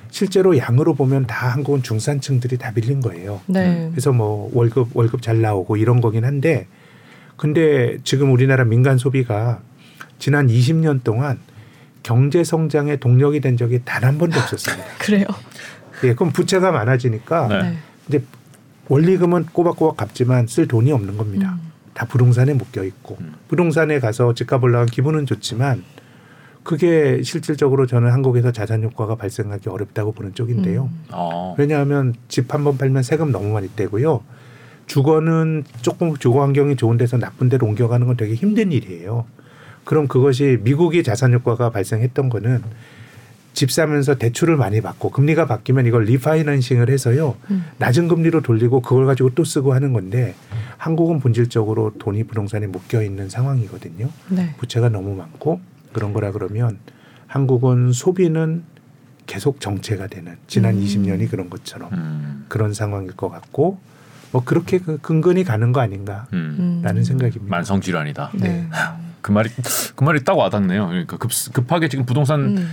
[0.10, 3.40] 실제로 양으로 보면 다 한국은 중산층들이 다 밀린 거예요.
[3.46, 3.88] 네.
[3.92, 6.68] 그래서 뭐 월급 월급 잘 나오고 이런 거긴 한데
[7.38, 9.62] 근데 지금 우리나라 민간 소비가
[10.20, 11.40] 지난 20년 동안
[12.04, 14.84] 경제 성장의 동력이 된 적이 단 한 번도 없었습니다.
[15.00, 15.26] 그래요.
[16.04, 17.62] 예, 그럼 부채가 많아지니까 네.
[17.64, 17.78] 네.
[18.08, 18.24] 이제
[18.88, 21.58] 원리금은 꼬박꼬박 갚지만 쓸 돈이 없는 겁니다.
[21.62, 21.72] 음.
[21.94, 23.34] 다 부동산에 묶여 있고 음.
[23.48, 25.84] 부동산에 가서 집값 올라간 기분은 좋지만
[26.64, 30.84] 그게 실질적으로 저는 한국에서 자산 효과가 발생하기 어렵다고 보는 쪽인데요.
[30.92, 31.04] 음.
[31.12, 31.56] 어.
[31.58, 34.22] 왜냐하면 집 한 번 팔면 세금 너무 많이 떼고요.
[34.86, 39.26] 주거는 조금 주거 환경이 좋은 데서 나쁜 데로 옮겨가는 건 되게 힘든 일이에요.
[39.88, 42.62] 그럼 그것이 미국이 자산 효과가 발생했던 거는
[43.54, 47.38] 집 사면서 대출을 많이 받고 금리가 바뀌면 이걸 리파이낸싱을 해서요.
[47.50, 47.64] 음.
[47.78, 50.36] 낮은 금리로 돌리고 그걸 가지고 또 쓰고 하는 건데
[50.78, 54.10] 한국은 본질적으로 돈이 부동산에 묶여 있는 상황이거든요.
[54.28, 54.54] 네.
[54.58, 55.62] 부채가 너무 많고
[55.94, 56.80] 그런 거라 그러면
[57.28, 58.64] 한국은 소비는
[59.26, 60.84] 계속 정체가 되는 지난 음.
[60.84, 62.46] 20년이 그런 것처럼 음.
[62.50, 63.80] 그런 상황일 것 같고
[64.34, 66.84] 뭐 그렇게 그 근근히 가는 거 아닌가라는 음.
[66.86, 67.04] 음.
[67.04, 67.46] 생각입니다.
[67.48, 68.32] 만성 질환이다.
[68.36, 68.68] 네.
[69.28, 69.50] 그 말이
[69.96, 70.88] 그 말이 딱 와닿네요.
[70.88, 72.70] 그러니까 급, 급하게 지금 부동산이 음.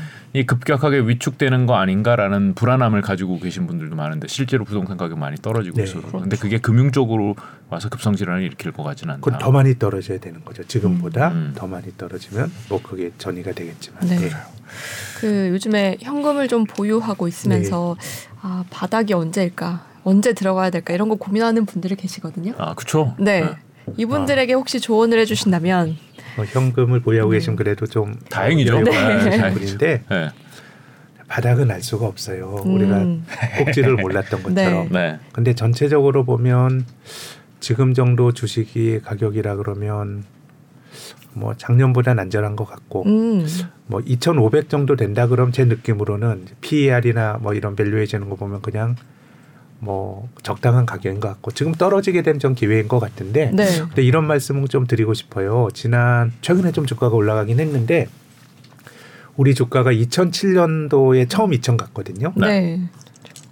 [0.47, 5.83] 급격하게 위축되는 거 아닌가라는 불안함을 가지고 계신 분들도 많은데 실제로 부동산 가격 많이 떨어지고 네.
[5.83, 7.35] 있어서 근데 그게 금융 쪽으로
[7.71, 9.25] 와서 급성 질환을 일으킬 것 같지는 않다.
[9.25, 10.63] 그건 더 많이 떨어져야 되는 거죠.
[10.63, 11.55] 지금보다 음.
[11.57, 14.07] 더 많이 떨어지면 뭐 그게 전이가 되겠지만.
[14.07, 14.17] 네.
[14.17, 14.31] 네.
[15.19, 17.97] 그 요즘에 현금을 좀 보유하고 있으면서
[18.43, 22.53] 아 바닥이 언제일까, 언제 들어가야 될까 이런 거 고민하는 분들이 계시거든요.
[22.59, 23.17] 아, 그렇죠.
[23.19, 23.57] 네.
[23.97, 25.97] 이분들에게 혹시 조언을 해주신다면
[26.37, 27.33] 뭐 현금을 보유하고 음.
[27.33, 28.81] 계시면 그래도 좀 다행이죠.
[28.83, 28.91] 네.
[29.31, 29.53] 네.
[29.53, 30.31] 분인데 네.
[31.29, 32.63] 바닥은 알 수가 없어요.
[32.65, 32.75] 음.
[32.75, 34.89] 우리가 꼭지를 몰랐던 것처럼.
[34.91, 35.19] 네.
[35.33, 36.85] 근데 전체적으로 보면
[37.61, 40.25] 지금 정도 주식이 가격이라 그러면
[41.33, 43.47] 뭐 작년보다는 안전한 것 같고 음.
[43.91, 48.97] 뭐2,500 정도 된다 그럼 제 느낌으로는 PER이나 뭐 이런 valuation인 거 보면 그냥
[49.79, 53.67] 뭐 적당한 가격인 것 같고 지금 떨어지게 되면 좀 기회인 것 같은데 네.
[53.79, 55.69] 근데 이런 말씀은 좀 드리고 싶어요.
[55.75, 58.09] 지난 최근에 좀 주가가 올라가긴 했는데
[59.37, 62.33] 우리 주가가 2007년도에 처음 2천 갔거든요.
[62.37, 62.81] 네.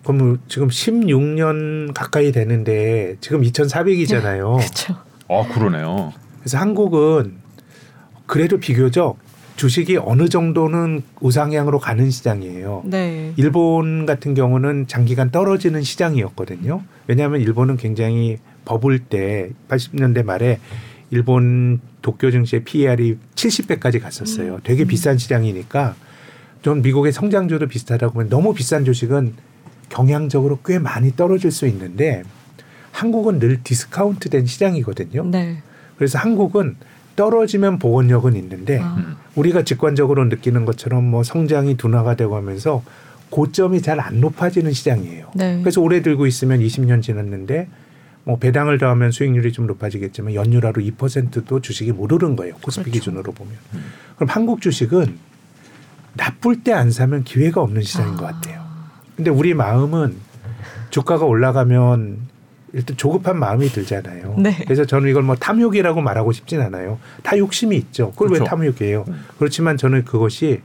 [0.05, 4.57] 그럼 지금 16년 가까이 되는데 지금 2,400이잖아요.
[4.59, 4.97] 그렇죠.
[5.29, 6.13] 아, 그러네요.
[6.41, 7.37] 그래서 한국은
[8.27, 9.19] 그래도 비교적
[9.57, 12.83] 주식이 어느 정도는 우상향으로 가는 시장이에요.
[12.87, 13.33] 네.
[13.37, 16.83] 일본 같은 경우는 장기간 떨어지는 시장이었거든요.
[17.07, 20.59] 왜냐하면 일본은 굉장히 버블 때 80년대 말에
[21.11, 24.61] 일본 도쿄 증시의 PER이 70배까지 갔었어요.
[24.65, 25.95] 되게 비싼 시장이니까
[26.63, 29.35] 좀 미국의 성장주도 비슷하다고 보면 너무 비싼 주식은
[29.89, 32.23] 경향적으로 꽤 많이 떨어질 수 있는데
[32.93, 35.25] 한국은 늘 디스카운트 된 시장이거든요.
[35.27, 35.59] 네.
[35.97, 36.77] 그래서 한국은
[37.17, 38.95] 떨어지면 복원력은 있는데 아.
[38.99, 39.17] 음.
[39.35, 42.83] 우리가 직관적으로 느끼는 것처럼 뭐 성장이 둔화가 되고 하면서
[43.31, 45.31] 고점이 잘 안 높아지는 시장이에요.
[45.35, 45.61] 네.
[45.61, 47.69] 그래서 오래 들고 있으면 20년 지났는데
[48.25, 52.55] 뭐 배당을 더하면 수익률이 좀 높아지겠지만 연율화로 2%도 주식이 못 오른 거예요.
[52.63, 52.99] 코스피 그렇죠.
[53.11, 53.55] 기준으로 보면.
[53.75, 53.85] 음.
[54.17, 55.19] 그럼 한국 주식은
[56.15, 58.17] 나쁠 때 안 사면 기회가 없는 시장인 아.
[58.19, 58.63] 것 같아요.
[59.17, 60.15] 근데 우리 마음은
[60.91, 62.19] 주가가 올라가면
[62.73, 64.37] 일단 조급한 마음이 들잖아요.
[64.39, 64.57] 네.
[64.65, 66.99] 그래서 저는 이걸 뭐 탐욕이라고 말하고 싶진 않아요.
[67.23, 68.11] 다 욕심이 있죠.
[68.13, 68.51] 그걸 왜 그렇죠.
[68.51, 69.05] 탐욕이에요?
[69.09, 69.25] 음.
[69.39, 70.61] 그렇지만 저는 그것이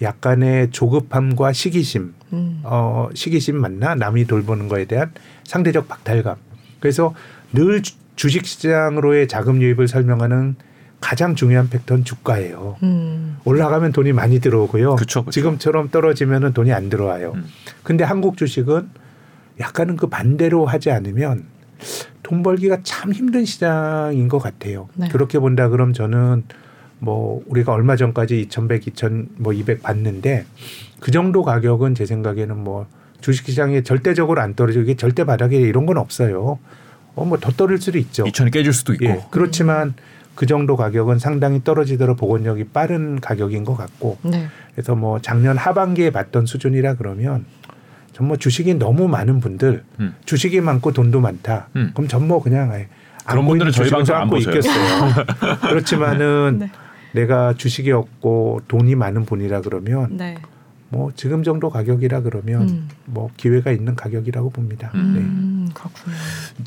[0.00, 2.60] 약간의 조급함과 시기심, 음.
[2.64, 3.94] 어, 시기심 맞나?
[3.94, 5.12] 남이 돌보는 거에 대한
[5.44, 6.34] 상대적 박탈감.
[6.80, 7.14] 그래서
[7.52, 10.56] 늘 주- 주식시장으로의 자금 유입을 설명하는
[11.00, 12.76] 가장 중요한 팩터는 주가예요.
[12.82, 13.36] 음.
[13.44, 14.96] 올라가면 돈이 많이 들어오고요.
[14.96, 15.30] 그쵸, 그쵸.
[15.30, 17.32] 지금처럼 떨어지면은 돈이 안 들어와요.
[17.36, 17.44] 음.
[17.82, 18.88] 근데 한국 주식은
[19.60, 21.44] 약간은 그 반대로 하지 않으면
[22.22, 24.88] 돈 벌기가 참 힘든 시장인 것 같아요.
[24.94, 25.08] 네.
[25.08, 26.44] 그렇게 본다 그럼 저는
[26.98, 30.44] 뭐 우리가 얼마 전까지 2,100, 2,000, 뭐 200 봤는데
[31.00, 32.86] 그 정도 가격은 제 생각에는 뭐
[33.20, 36.58] 주식시장에 절대적으로 안 떨어지고 이게 절대 바닥에 이런 건 없어요.
[37.14, 38.24] 어 뭐 더 떨어질 수도 있죠.
[38.24, 39.04] 2천이 깨질 수도 있고.
[39.04, 39.94] 예, 그렇지만
[40.34, 44.46] 그 정도 가격은 상당히 떨어지도록 복원력이 빠른 가격인 것 같고 네.
[44.74, 47.44] 그래서 뭐 작년 하반기에 봤던 수준이라 그러면
[48.12, 50.14] 정말 주식이 너무 많은 분들 음.
[50.24, 51.68] 주식이 많고 돈도 많다.
[51.76, 51.90] 음.
[51.94, 52.88] 그럼 전뭐 그냥 아예
[53.26, 54.54] 그런 분들은 저희 방송 안 보세요.
[54.54, 55.12] 있겠어요.
[55.62, 56.70] 그렇지만은 네.
[57.12, 60.36] 내가 주식이 없고 돈이 많은 분이라 그러면 네.
[60.88, 62.88] 뭐 지금 정도 가격이라 그러면 음.
[63.06, 64.90] 뭐 기회가 있는 가격이라고 봅니다.
[64.94, 65.12] 음.
[65.14, 65.20] 네.
[65.20, 65.70] 음.
[65.72, 66.14] 그렇군요.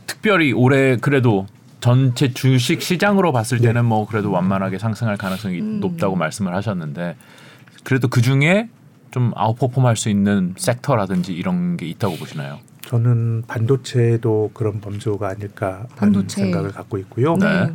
[0.08, 1.46] 특별히 올해 그래도
[1.80, 3.68] 전체 주식 시장으로 봤을 네.
[3.68, 5.80] 때는 뭐 그래도 완만하게 상승할 가능성이 음.
[5.80, 7.16] 높다고 말씀을 하셨는데
[7.84, 8.70] 그래도 그 중에
[9.16, 12.60] 좀 아웃퍼폼할 수 있는 섹터라든지 이런 게 있다고 보시나요?
[12.82, 16.42] 저는 반도체도 그런 범주가 아닐까 하는 반도체.
[16.42, 17.38] 생각을 갖고 있고요.
[17.38, 17.72] 네.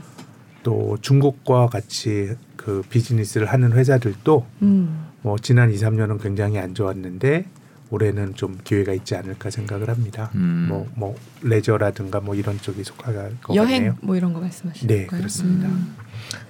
[0.63, 5.07] 또 중국과 같이 그 비즈니스를 하는 회사들도 음.
[5.23, 7.47] 뭐 지난 2, 3년은 굉장히 안 좋았는데
[7.89, 10.31] 올해는 좀 기회가 있지 않을까 생각을 합니다.
[10.35, 10.67] 음.
[10.69, 13.97] 뭐, 뭐 레저라든가 뭐 이런 쪽이 속할 것 여행 같네요.
[14.03, 15.23] 뭐 이런 거 말씀하시는 네, 거예요?
[15.23, 15.69] 그렇습니다.
[15.69, 15.97] 음.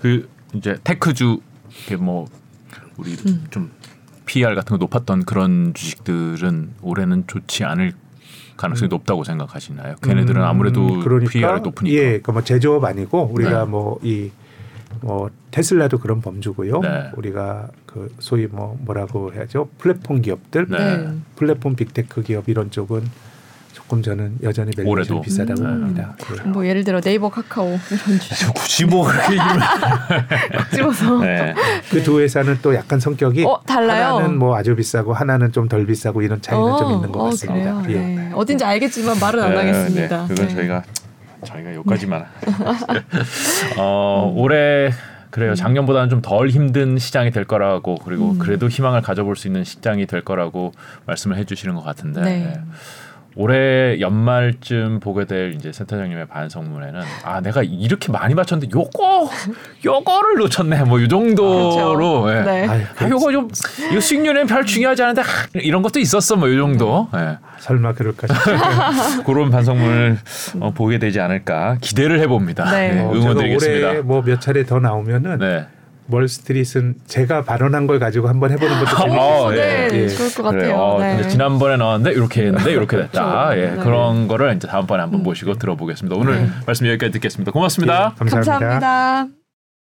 [0.01, 1.39] 그 이제 tech주
[1.85, 2.27] 이게 뭐
[2.97, 3.47] 우리 음.
[3.51, 3.71] 좀
[4.31, 7.95] PER 같은 거 높았던 그런 주식들은 올해는 좋지 않을
[8.57, 9.97] 가능성이 높다고 생각하시나요?
[10.03, 11.97] 걔네들은 음, 아무래도 그러니까, PER이 높으니까.
[11.97, 13.71] 예, 그뭐 제조업 아니고 우리가 네.
[13.71, 14.31] 뭐이
[15.01, 16.79] 뭐 테슬라도 그런 범주고요.
[16.81, 17.11] 네.
[17.17, 19.69] 우리가 그 소위 뭐 뭐라고 해야죠?
[19.79, 20.97] 플랫폼 기업들, 네.
[20.99, 21.17] 네.
[21.35, 23.03] 플랫폼 big tech 기업 이런 쪽은
[23.91, 24.71] 조금 저는 여전히.
[25.05, 25.81] 좀 비싸다고 음.
[25.81, 26.15] 봅니다.
[26.47, 26.49] 예.
[26.49, 29.37] 뭐 예를 들어 네이버, 카카오 이런 주식 굳이 뭐 그렇게
[30.77, 31.53] 집어서 네.
[31.91, 34.17] 그두 회사는 또 약간 성격이 어, 달라요?
[34.17, 37.83] 하나는 뭐 아주 비싸고 하나는 좀 덜 비싸고 이런 차이는 좀 있는 것 어, 같습니다.
[37.89, 37.97] 예.
[37.97, 38.31] 네.
[38.35, 40.23] 어딘지 알겠지만 말은 안 네, 하겠습니다.
[40.23, 40.55] 네, 그건 네.
[40.55, 40.83] 저희가
[41.45, 42.25] 저희가 여기까지만.
[43.77, 44.91] 어, 올해
[45.31, 45.55] 그래요.
[45.55, 48.39] 작년보다는 좀 덜 힘든 시장이 될 거라고 그리고 음.
[48.39, 50.73] 그래도 희망을 가져볼 수 있는 시장이 될 거라고
[51.07, 52.61] 말씀을 해주시는 것 같은데 네.
[53.37, 59.31] 올해 연말쯤 보게 될 이제 센터장님의 반성문에는 아 내가 이렇게 많이 맞췄는데 요거
[59.85, 62.37] 요거를 놓쳤네 뭐 이 정도로 그렇죠.
[62.37, 62.43] 예.
[62.43, 62.67] 네.
[62.99, 63.49] 아, 요거 좀
[63.93, 67.39] 이거 수익률에는 별 중요하지 않은데 하, 이런 것도 있었어 뭐 이 정도 예.
[67.61, 68.59] 설마 그럴까 싶어요.
[69.25, 70.19] 그런 반성문을
[70.61, 72.71] 어, 보게 되지 않을까 기대를 해봅니다.
[72.71, 72.93] 네.
[72.95, 73.89] 네, 어, 응원드리겠습니다.
[73.91, 75.67] 올해 뭐 몇 차례 더 나오면은 네.
[76.11, 79.21] 월스트리트는 제가 발언한 걸 가지고 한번 해보는 것도 재밌겠어요.
[79.21, 79.97] 어, 네, 예.
[79.97, 80.09] 예.
[80.09, 80.43] 좋을 것.
[80.43, 80.75] 같아요.
[80.77, 81.17] 어, 네.
[81.17, 83.51] 근데 지난번에 나왔는데 이렇게 했는데 이렇게 됐다.
[83.51, 83.61] 그렇죠.
[83.61, 83.77] 예, 네.
[83.83, 86.17] 그런 거를 이제 다음번에 한번 모시고 들어보겠습니다.
[86.17, 86.49] 오늘 네.
[86.67, 87.53] 말씀 여기까지 듣겠습니다.
[87.53, 88.13] 고맙습니다.
[88.15, 88.59] 예, 감사합니다.
[88.59, 89.40] 감사합니다.